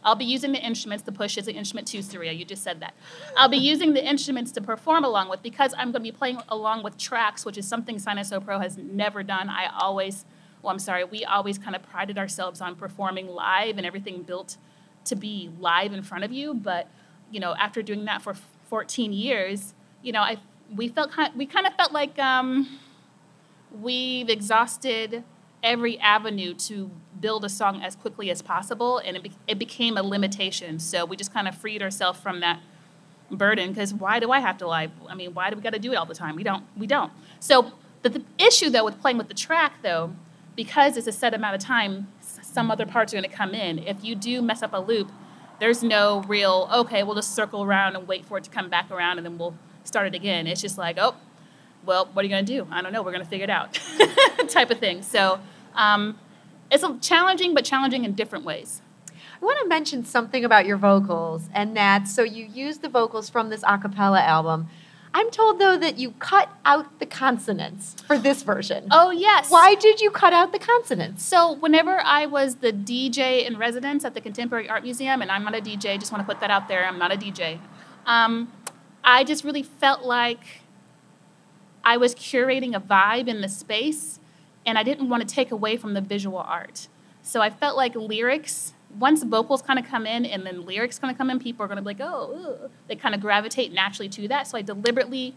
I'll 0.02 0.16
be 0.16 0.24
using 0.24 0.52
the 0.52 0.58
instruments. 0.58 1.04
The 1.04 1.12
push 1.12 1.36
is 1.36 1.48
an 1.48 1.54
instrument 1.54 1.86
two, 1.86 2.02
Saria. 2.02 2.32
You 2.32 2.44
just 2.44 2.62
said 2.62 2.80
that. 2.80 2.94
I'll 3.36 3.48
be 3.48 3.58
using 3.58 3.92
the 3.92 4.04
instruments 4.04 4.50
to 4.52 4.60
perform 4.60 5.04
along 5.04 5.28
with 5.28 5.42
because 5.42 5.74
I'm 5.74 5.92
going 5.92 6.04
to 6.04 6.12
be 6.12 6.12
playing 6.12 6.40
along 6.48 6.82
with 6.82 6.96
tracks, 6.96 7.44
which 7.44 7.58
is 7.58 7.66
something 7.68 7.96
Sinuso 7.96 8.44
Pro 8.44 8.58
has 8.58 8.78
never 8.78 9.22
done. 9.22 9.48
I 9.48 9.70
always, 9.78 10.24
well, 10.62 10.72
I'm 10.72 10.78
sorry, 10.78 11.04
we 11.04 11.24
always 11.24 11.58
kind 11.58 11.76
of 11.76 11.82
prided 11.82 12.16
ourselves 12.16 12.60
on 12.60 12.74
performing 12.74 13.28
live 13.28 13.76
and 13.76 13.86
everything 13.86 14.22
built 14.22 14.56
to 15.04 15.16
be 15.16 15.50
live 15.60 15.92
in 15.92 16.02
front 16.02 16.24
of 16.24 16.32
you. 16.32 16.54
But, 16.54 16.88
you 17.30 17.40
know, 17.40 17.54
after 17.54 17.82
doing 17.82 18.04
that 18.06 18.22
for 18.22 18.34
14 18.68 19.12
years, 19.12 19.74
you 20.02 20.12
know, 20.12 20.20
I 20.20 20.38
we 20.74 20.88
felt 20.88 21.10
kind, 21.12 21.32
we 21.36 21.46
kind 21.46 21.66
of 21.66 21.74
felt 21.74 21.92
like 21.92 22.18
um, 22.18 22.78
we've 23.70 24.28
exhausted 24.28 25.24
every 25.62 25.98
avenue 25.98 26.54
to 26.54 26.90
build 27.18 27.44
a 27.44 27.48
song 27.48 27.82
as 27.82 27.96
quickly 27.96 28.30
as 28.30 28.42
possible, 28.42 28.98
and 28.98 29.16
it, 29.16 29.22
be- 29.22 29.32
it 29.46 29.58
became 29.58 29.96
a 29.96 30.02
limitation. 30.02 30.78
So 30.78 31.04
we 31.04 31.16
just 31.16 31.32
kind 31.32 31.48
of 31.48 31.56
freed 31.56 31.82
ourselves 31.82 32.20
from 32.20 32.40
that 32.40 32.60
burden 33.30 33.70
because 33.72 33.92
why 33.92 34.20
do 34.20 34.30
I 34.30 34.40
have 34.40 34.58
to 34.58 34.66
lie? 34.66 34.88
I 35.08 35.14
mean, 35.14 35.34
why 35.34 35.50
do 35.50 35.56
we 35.56 35.62
got 35.62 35.74
to 35.74 35.78
do 35.78 35.92
it 35.92 35.96
all 35.96 36.06
the 36.06 36.14
time? 36.14 36.36
We 36.36 36.42
don't. 36.42 36.64
We 36.76 36.86
don't. 36.86 37.12
So 37.40 37.72
the, 38.02 38.10
the 38.10 38.24
issue 38.38 38.70
though 38.70 38.84
with 38.84 39.00
playing 39.00 39.18
with 39.18 39.28
the 39.28 39.34
track 39.34 39.82
though, 39.82 40.14
because 40.56 40.96
it's 40.96 41.06
a 41.06 41.12
set 41.12 41.34
amount 41.34 41.56
of 41.56 41.60
time, 41.60 42.08
some 42.20 42.70
other 42.70 42.86
parts 42.86 43.12
are 43.12 43.16
going 43.16 43.28
to 43.28 43.36
come 43.36 43.54
in. 43.54 43.78
If 43.78 44.02
you 44.02 44.14
do 44.14 44.40
mess 44.42 44.62
up 44.62 44.72
a 44.72 44.78
loop, 44.78 45.10
there's 45.60 45.82
no 45.82 46.22
real 46.22 46.68
okay. 46.72 47.02
We'll 47.02 47.16
just 47.16 47.34
circle 47.34 47.62
around 47.64 47.96
and 47.96 48.06
wait 48.06 48.24
for 48.24 48.38
it 48.38 48.44
to 48.44 48.50
come 48.50 48.68
back 48.68 48.90
around, 48.90 49.18
and 49.18 49.26
then 49.26 49.38
we'll 49.38 49.54
start 49.88 50.06
it 50.06 50.14
again. 50.14 50.46
It's 50.46 50.60
just 50.60 50.78
like 50.78 50.96
oh 50.98 51.14
well, 51.84 52.08
what 52.12 52.22
are 52.22 52.28
you 52.28 52.30
going 52.30 52.44
to 52.44 52.52
do? 52.52 52.68
I 52.70 52.82
don't 52.82 52.92
know. 52.92 53.02
We're 53.02 53.12
going 53.12 53.24
to 53.24 53.30
figure 53.30 53.44
it 53.44 53.50
out, 53.50 53.80
type 54.48 54.70
of 54.70 54.78
thing. 54.78 55.02
So 55.02 55.40
um, 55.74 56.18
it's 56.70 56.84
challenging, 57.00 57.54
but 57.54 57.64
challenging 57.64 58.04
in 58.04 58.12
different 58.12 58.44
ways. 58.44 58.82
I 59.40 59.44
want 59.44 59.58
to 59.62 59.68
mention 59.68 60.04
something 60.04 60.44
about 60.44 60.66
your 60.66 60.76
vocals, 60.76 61.48
and 61.54 61.76
that 61.76 62.08
so 62.08 62.22
you 62.22 62.44
use 62.44 62.78
the 62.78 62.88
vocals 62.88 63.30
from 63.30 63.50
this 63.50 63.62
a 63.66 63.78
cappella 63.78 64.20
album. 64.20 64.68
I'm 65.14 65.30
told 65.30 65.58
though 65.58 65.78
that 65.78 65.98
you 65.98 66.10
cut 66.12 66.50
out 66.64 66.98
the 66.98 67.06
consonants 67.06 67.96
for 68.06 68.18
this 68.18 68.42
version. 68.42 68.88
Oh 69.00 69.10
yes. 69.10 69.50
Why 69.50 69.74
did 69.74 70.00
you 70.00 70.10
cut 70.10 70.32
out 70.32 70.52
the 70.52 70.58
consonants? 70.58 71.24
So 71.24 71.52
whenever 71.52 72.00
I 72.00 72.26
was 72.26 72.56
the 72.56 72.72
DJ 72.72 73.46
in 73.46 73.56
residence 73.56 74.04
at 74.04 74.14
the 74.14 74.20
Contemporary 74.20 74.68
Art 74.68 74.82
Museum, 74.82 75.22
and 75.22 75.30
I'm 75.30 75.44
not 75.44 75.54
a 75.54 75.60
DJ, 75.60 75.98
just 75.98 76.12
want 76.12 76.26
to 76.26 76.30
put 76.30 76.40
that 76.40 76.50
out 76.50 76.68
there. 76.68 76.84
I'm 76.84 76.98
not 76.98 77.12
a 77.12 77.16
DJ. 77.16 77.60
Um, 78.06 78.52
I 79.10 79.24
just 79.24 79.42
really 79.42 79.62
felt 79.62 80.02
like 80.02 80.60
I 81.82 81.96
was 81.96 82.14
curating 82.14 82.76
a 82.76 82.80
vibe 82.80 83.26
in 83.26 83.40
the 83.40 83.48
space, 83.48 84.20
and 84.66 84.76
I 84.76 84.82
didn't 84.82 85.08
want 85.08 85.26
to 85.26 85.34
take 85.34 85.50
away 85.50 85.78
from 85.78 85.94
the 85.94 86.02
visual 86.02 86.36
art. 86.36 86.88
So 87.22 87.40
I 87.40 87.48
felt 87.48 87.74
like 87.74 87.94
lyrics, 87.94 88.74
once 88.98 89.22
vocals 89.22 89.62
kind 89.62 89.78
of 89.78 89.86
come 89.86 90.06
in 90.06 90.26
and 90.26 90.44
then 90.44 90.66
lyrics 90.66 90.98
kind 90.98 91.10
of 91.10 91.16
come 91.16 91.30
in, 91.30 91.38
people 91.38 91.64
are 91.64 91.68
going 91.68 91.76
to 91.76 91.82
be 91.82 91.86
like, 91.86 92.00
oh, 92.02 92.70
they 92.86 92.96
kind 92.96 93.14
of 93.14 93.22
gravitate 93.22 93.72
naturally 93.72 94.10
to 94.10 94.28
that. 94.28 94.46
So 94.46 94.58
I 94.58 94.62
deliberately 94.62 95.34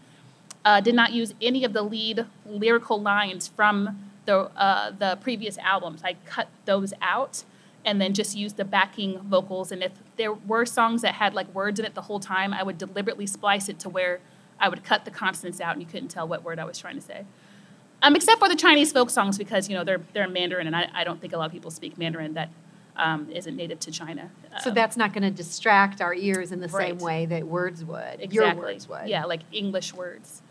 uh, 0.66 0.82
did 0.82 0.94
not 0.94 1.12
use 1.12 1.32
any 1.40 1.64
of 1.64 1.72
the 1.72 1.82
lead 1.82 2.26
lyrical 2.44 3.00
lines 3.00 3.48
from 3.48 4.10
the 4.26 4.50
uh, 4.54 4.90
the 4.90 5.16
previous 5.22 5.56
albums. 5.56 6.02
I 6.04 6.16
cut 6.26 6.48
those 6.66 6.92
out 7.00 7.44
and 7.84 8.00
then 8.00 8.14
just 8.14 8.36
use 8.36 8.54
the 8.54 8.64
backing 8.64 9.18
vocals. 9.20 9.72
And 9.72 9.82
if 9.82 9.92
there 10.16 10.32
were 10.32 10.64
songs 10.64 11.02
that 11.02 11.14
had 11.14 11.34
like 11.34 11.52
words 11.54 11.80
in 11.80 11.86
it 11.86 11.94
the 11.94 12.02
whole 12.02 12.20
time, 12.20 12.52
I 12.54 12.62
would 12.62 12.78
deliberately 12.78 13.26
splice 13.26 13.68
it 13.68 13.78
to 13.80 13.88
where 13.88 14.20
I 14.60 14.68
would 14.68 14.84
cut 14.84 15.04
the 15.04 15.10
consonants 15.10 15.60
out 15.60 15.72
and 15.72 15.82
you 15.82 15.88
couldn't 15.88 16.08
tell 16.08 16.26
what 16.26 16.44
word 16.44 16.58
I 16.58 16.64
was 16.64 16.78
trying 16.78 16.94
to 16.94 17.00
say. 17.00 17.24
Um, 18.02 18.16
except 18.16 18.40
for 18.40 18.48
the 18.48 18.56
Chinese 18.56 18.92
folk 18.92 19.10
songs 19.10 19.38
because 19.38 19.68
you 19.68 19.76
know 19.76 19.84
they're 19.84 20.00
they're 20.12 20.24
in 20.24 20.32
Mandarin 20.32 20.66
and 20.66 20.74
I, 20.74 20.88
I 20.92 21.04
don't 21.04 21.20
think 21.20 21.32
a 21.32 21.36
lot 21.36 21.46
of 21.46 21.52
people 21.52 21.70
speak 21.70 21.96
Mandarin 21.98 22.34
that 22.34 22.50
um, 22.96 23.28
not 23.32 23.46
native 23.46 23.80
to 23.80 23.90
China. 23.90 24.30
So 24.62 24.70
um, 24.70 24.74
that's 24.74 24.96
not 24.96 25.12
going 25.12 25.22
to 25.22 25.30
distract 25.30 26.00
our 26.00 26.14
ears 26.14 26.52
in 26.52 26.60
the 26.60 26.68
right. 26.68 26.88
same 26.88 26.98
way 26.98 27.26
that 27.26 27.46
words 27.46 27.84
would. 27.84 28.20
Exactly. 28.20 28.34
Your 28.34 28.54
words 28.54 28.88
would. 28.88 29.08
Yeah, 29.08 29.24
like 29.24 29.40
English 29.52 29.94
words. 29.94 30.42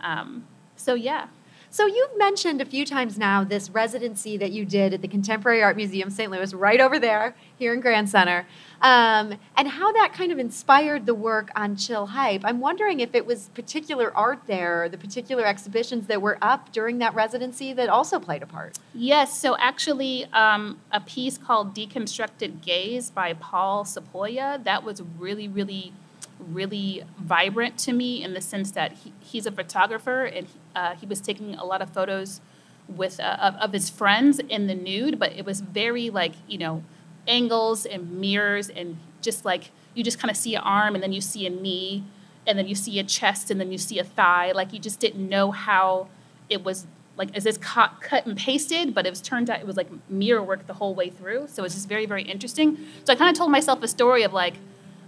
Um, 0.00 0.46
so 0.76 0.94
yeah. 0.94 1.28
So 1.72 1.86
you've 1.86 2.18
mentioned 2.18 2.60
a 2.60 2.64
few 2.64 2.84
times 2.84 3.16
now 3.16 3.44
this 3.44 3.70
residency 3.70 4.36
that 4.38 4.50
you 4.50 4.64
did 4.64 4.92
at 4.92 5.02
the 5.02 5.08
Contemporary 5.08 5.62
Art 5.62 5.76
Museum, 5.76 6.10
St. 6.10 6.28
Louis, 6.28 6.52
right 6.52 6.80
over 6.80 6.98
there 6.98 7.36
here 7.60 7.72
in 7.72 7.78
Grand 7.78 8.10
Center, 8.10 8.44
um, 8.82 9.34
and 9.56 9.68
how 9.68 9.92
that 9.92 10.12
kind 10.12 10.32
of 10.32 10.40
inspired 10.40 11.06
the 11.06 11.14
work 11.14 11.52
on 11.54 11.76
Chill 11.76 12.06
Hype. 12.06 12.40
I'm 12.44 12.58
wondering 12.58 12.98
if 12.98 13.14
it 13.14 13.24
was 13.24 13.50
particular 13.50 14.12
art 14.16 14.40
there, 14.48 14.88
the 14.88 14.98
particular 14.98 15.46
exhibitions 15.46 16.08
that 16.08 16.20
were 16.20 16.38
up 16.42 16.72
during 16.72 16.98
that 16.98 17.14
residency 17.14 17.72
that 17.74 17.88
also 17.88 18.18
played 18.18 18.42
a 18.42 18.46
part. 18.46 18.76
Yes. 18.92 19.40
So 19.40 19.56
actually, 19.58 20.24
um, 20.32 20.80
a 20.90 21.00
piece 21.00 21.38
called 21.38 21.72
"Deconstructed 21.72 22.62
Gaze" 22.62 23.12
by 23.12 23.32
Paul 23.34 23.84
Sepuya 23.84 24.64
that 24.64 24.82
was 24.82 25.02
really, 25.20 25.46
really 25.46 25.92
really 26.40 27.02
vibrant 27.18 27.78
to 27.78 27.92
me 27.92 28.22
in 28.22 28.34
the 28.34 28.40
sense 28.40 28.70
that 28.72 28.92
he, 28.92 29.12
he's 29.20 29.46
a 29.46 29.52
photographer 29.52 30.24
and 30.24 30.46
he, 30.46 30.58
uh, 30.74 30.94
he 30.94 31.06
was 31.06 31.20
taking 31.20 31.54
a 31.54 31.64
lot 31.64 31.82
of 31.82 31.90
photos 31.90 32.40
with 32.88 33.20
uh, 33.20 33.36
of, 33.40 33.54
of 33.56 33.72
his 33.72 33.88
friends 33.88 34.38
in 34.38 34.66
the 34.66 34.74
nude, 34.74 35.18
but 35.18 35.32
it 35.32 35.44
was 35.44 35.60
very 35.60 36.10
like 36.10 36.32
you 36.48 36.58
know 36.58 36.82
angles 37.28 37.86
and 37.86 38.20
mirrors 38.20 38.68
and 38.68 38.98
just 39.20 39.44
like 39.44 39.70
you 39.94 40.02
just 40.02 40.18
kind 40.18 40.30
of 40.30 40.36
see 40.36 40.54
an 40.54 40.62
arm 40.62 40.94
and 40.94 41.02
then 41.02 41.12
you 41.12 41.20
see 41.20 41.46
a 41.46 41.50
knee 41.50 42.04
and 42.46 42.58
then 42.58 42.66
you 42.66 42.74
see 42.74 42.98
a 42.98 43.04
chest 43.04 43.50
and 43.50 43.60
then 43.60 43.70
you 43.70 43.78
see 43.78 43.98
a 43.98 44.04
thigh. 44.04 44.52
Like 44.52 44.72
you 44.72 44.78
just 44.78 45.00
didn't 45.00 45.28
know 45.28 45.50
how 45.50 46.08
it 46.48 46.64
was 46.64 46.86
like 47.16 47.36
is 47.36 47.44
this 47.44 47.58
cut, 47.58 48.00
cut 48.00 48.26
and 48.26 48.36
pasted, 48.36 48.94
but 48.94 49.06
it 49.06 49.10
was 49.10 49.20
turned 49.20 49.50
out 49.50 49.60
it 49.60 49.66
was 49.66 49.76
like 49.76 49.88
mirror 50.08 50.42
work 50.42 50.66
the 50.66 50.74
whole 50.74 50.94
way 50.94 51.10
through. 51.10 51.48
So 51.48 51.64
it's 51.64 51.74
just 51.74 51.88
very 51.88 52.06
very 52.06 52.22
interesting. 52.22 52.78
So 53.04 53.12
I 53.12 53.16
kind 53.16 53.30
of 53.30 53.36
told 53.36 53.50
myself 53.50 53.82
a 53.82 53.88
story 53.88 54.22
of 54.22 54.32
like, 54.32 54.54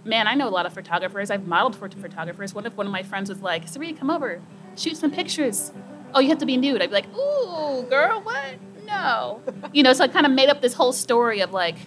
man, 0.05 0.27
I 0.27 0.35
know 0.35 0.47
a 0.47 0.51
lot 0.51 0.65
of 0.65 0.73
photographers. 0.73 1.31
I've 1.31 1.47
modeled 1.47 1.75
for 1.75 1.89
photographers. 1.89 2.53
What 2.53 2.65
if 2.65 2.75
one 2.75 2.85
of 2.85 2.91
my 2.91 3.03
friends 3.03 3.29
was 3.29 3.41
like, 3.41 3.67
Saria, 3.67 3.93
come 3.93 4.09
over, 4.09 4.41
shoot 4.75 4.97
some 4.97 5.11
pictures. 5.11 5.71
Oh, 6.13 6.19
you 6.19 6.29
have 6.29 6.37
to 6.39 6.45
be 6.45 6.57
nude. 6.57 6.81
I'd 6.81 6.89
be 6.89 6.93
like, 6.93 7.13
ooh, 7.15 7.83
girl, 7.89 8.21
what? 8.21 8.55
No. 8.85 9.41
you 9.73 9.83
know, 9.83 9.93
so 9.93 10.03
I 10.03 10.07
kind 10.07 10.25
of 10.25 10.31
made 10.31 10.49
up 10.49 10.61
this 10.61 10.73
whole 10.73 10.93
story 10.93 11.41
of 11.41 11.51
like, 11.51 11.77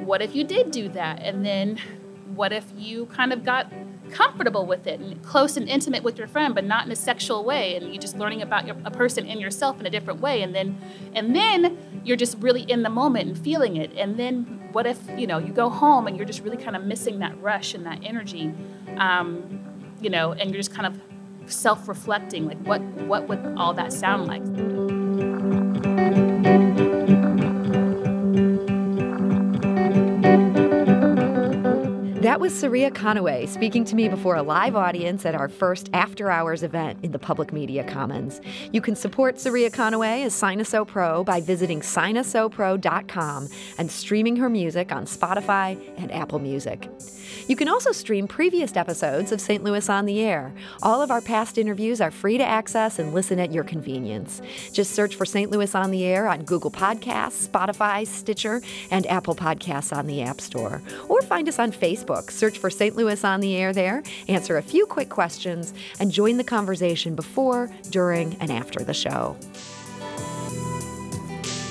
what 0.00 0.22
if 0.22 0.34
you 0.34 0.44
did 0.44 0.70
do 0.70 0.88
that? 0.90 1.20
And 1.22 1.44
then 1.44 1.78
what 2.34 2.52
if 2.52 2.64
you 2.76 3.06
kind 3.06 3.32
of 3.32 3.44
got 3.44 3.72
comfortable 4.10 4.66
with 4.66 4.86
it 4.86 5.00
and 5.00 5.22
close 5.22 5.56
and 5.56 5.68
intimate 5.68 6.02
with 6.02 6.18
your 6.18 6.26
friend 6.26 6.54
but 6.54 6.64
not 6.64 6.86
in 6.86 6.92
a 6.92 6.96
sexual 6.96 7.44
way 7.44 7.76
and 7.76 7.86
you're 7.92 8.00
just 8.00 8.16
learning 8.16 8.42
about 8.42 8.66
your, 8.66 8.76
a 8.84 8.90
person 8.90 9.26
and 9.26 9.40
yourself 9.40 9.80
in 9.80 9.86
a 9.86 9.90
different 9.90 10.20
way 10.20 10.42
and 10.42 10.54
then 10.54 10.78
and 11.14 11.34
then 11.34 11.78
you're 12.04 12.16
just 12.16 12.36
really 12.38 12.62
in 12.62 12.82
the 12.82 12.90
moment 12.90 13.28
and 13.28 13.38
feeling 13.38 13.76
it 13.76 13.92
and 13.96 14.16
then 14.16 14.42
what 14.72 14.86
if 14.86 14.98
you 15.16 15.26
know 15.26 15.38
you 15.38 15.52
go 15.52 15.68
home 15.68 16.06
and 16.06 16.16
you're 16.16 16.26
just 16.26 16.42
really 16.42 16.56
kind 16.56 16.76
of 16.76 16.84
missing 16.84 17.18
that 17.18 17.40
rush 17.42 17.74
and 17.74 17.86
that 17.86 17.98
energy 18.02 18.52
um, 18.98 19.60
you 20.00 20.10
know 20.10 20.32
and 20.32 20.50
you're 20.50 20.60
just 20.60 20.74
kind 20.74 20.86
of 20.86 21.00
self-reflecting 21.50 22.46
like 22.46 22.58
what 22.66 22.82
what 23.08 23.28
would 23.28 23.54
all 23.56 23.72
that 23.72 23.92
sound 23.92 24.26
like 24.26 24.42
That 32.36 32.42
was 32.42 32.54
Saria 32.54 32.90
Conaway 32.90 33.48
speaking 33.48 33.82
to 33.86 33.96
me 33.96 34.10
before 34.10 34.36
a 34.36 34.42
live 34.42 34.76
audience 34.76 35.24
at 35.24 35.34
our 35.34 35.48
first 35.48 35.88
after 35.94 36.30
hours 36.30 36.62
event 36.62 36.98
in 37.02 37.12
the 37.12 37.18
Public 37.18 37.50
Media 37.50 37.82
Commons. 37.82 38.42
You 38.72 38.82
can 38.82 38.94
support 38.94 39.40
Saria 39.40 39.70
Conaway 39.70 40.22
as 40.22 40.34
Sinuso 40.34 40.86
Pro 40.86 41.24
by 41.24 41.40
visiting 41.40 41.80
sinusopro.com 41.80 43.48
and 43.78 43.90
streaming 43.90 44.36
her 44.36 44.50
music 44.50 44.92
on 44.92 45.06
Spotify 45.06 45.80
and 45.96 46.12
Apple 46.12 46.38
Music. 46.38 46.90
You 47.48 47.54
can 47.54 47.68
also 47.68 47.92
stream 47.92 48.26
previous 48.26 48.74
episodes 48.76 49.30
of 49.30 49.40
St. 49.40 49.62
Louis 49.62 49.88
on 49.88 50.04
the 50.04 50.20
Air. 50.20 50.52
All 50.82 51.00
of 51.00 51.12
our 51.12 51.20
past 51.20 51.58
interviews 51.58 52.00
are 52.00 52.10
free 52.10 52.38
to 52.38 52.44
access 52.44 52.98
and 52.98 53.14
listen 53.14 53.38
at 53.38 53.52
your 53.52 53.62
convenience. 53.62 54.42
Just 54.72 54.96
search 54.96 55.14
for 55.14 55.24
St. 55.24 55.50
Louis 55.50 55.72
on 55.74 55.92
the 55.92 56.04
Air 56.04 56.26
on 56.26 56.42
Google 56.42 56.72
Podcasts, 56.72 57.46
Spotify, 57.46 58.04
Stitcher, 58.04 58.62
and 58.90 59.06
Apple 59.06 59.36
Podcasts 59.36 59.96
on 59.96 60.06
the 60.06 60.22
App 60.22 60.40
Store. 60.40 60.82
Or 61.08 61.22
find 61.22 61.48
us 61.48 61.60
on 61.60 61.70
Facebook. 61.70 62.32
Search 62.32 62.58
for 62.58 62.68
St. 62.68 62.96
Louis 62.96 63.22
on 63.22 63.40
the 63.40 63.56
Air 63.56 63.72
there, 63.72 64.02
answer 64.26 64.56
a 64.56 64.62
few 64.62 64.84
quick 64.84 65.08
questions, 65.08 65.72
and 66.00 66.10
join 66.10 66.38
the 66.38 66.44
conversation 66.44 67.14
before, 67.14 67.70
during, 67.90 68.34
and 68.40 68.50
after 68.50 68.82
the 68.82 68.94
show. 68.94 69.36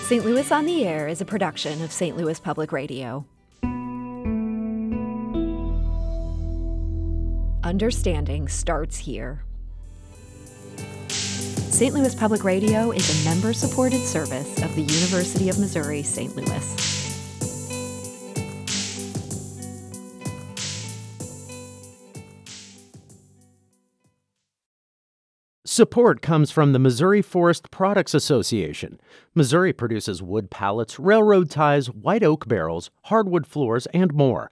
St. 0.06 0.24
Louis 0.24 0.52
on 0.52 0.66
the 0.66 0.86
Air 0.86 1.08
is 1.08 1.20
a 1.20 1.26
production 1.26 1.82
of 1.82 1.92
St. 1.92 2.16
Louis 2.16 2.40
Public 2.40 2.72
Radio. 2.72 3.26
Understanding 7.66 8.48
starts 8.48 8.96
here. 8.96 9.42
St. 11.08 11.96
Louis 11.96 12.14
Public 12.14 12.44
Radio 12.44 12.92
is 12.92 13.10
a 13.10 13.28
member 13.28 13.54
supported 13.54 14.02
service 14.02 14.62
of 14.62 14.76
the 14.76 14.84
University 14.84 15.50
of 15.50 15.58
Missouri 15.58 16.04
St. 16.04 16.36
Louis. 16.36 16.86
Support 25.66 26.22
comes 26.22 26.52
from 26.52 26.72
the 26.72 26.78
Missouri 26.78 27.24
Forest 27.24 27.72
Products 27.72 28.14
Association. 28.14 29.00
Missouri 29.34 29.74
produces 29.74 30.22
wood 30.22 30.52
pallets, 30.52 31.00
railroad 31.00 31.50
ties, 31.50 31.88
white 31.88 32.22
oak 32.22 32.48
barrels, 32.48 32.92
hardwood 33.06 33.48
floors, 33.48 33.88
and 33.88 34.14
more. 34.14 34.52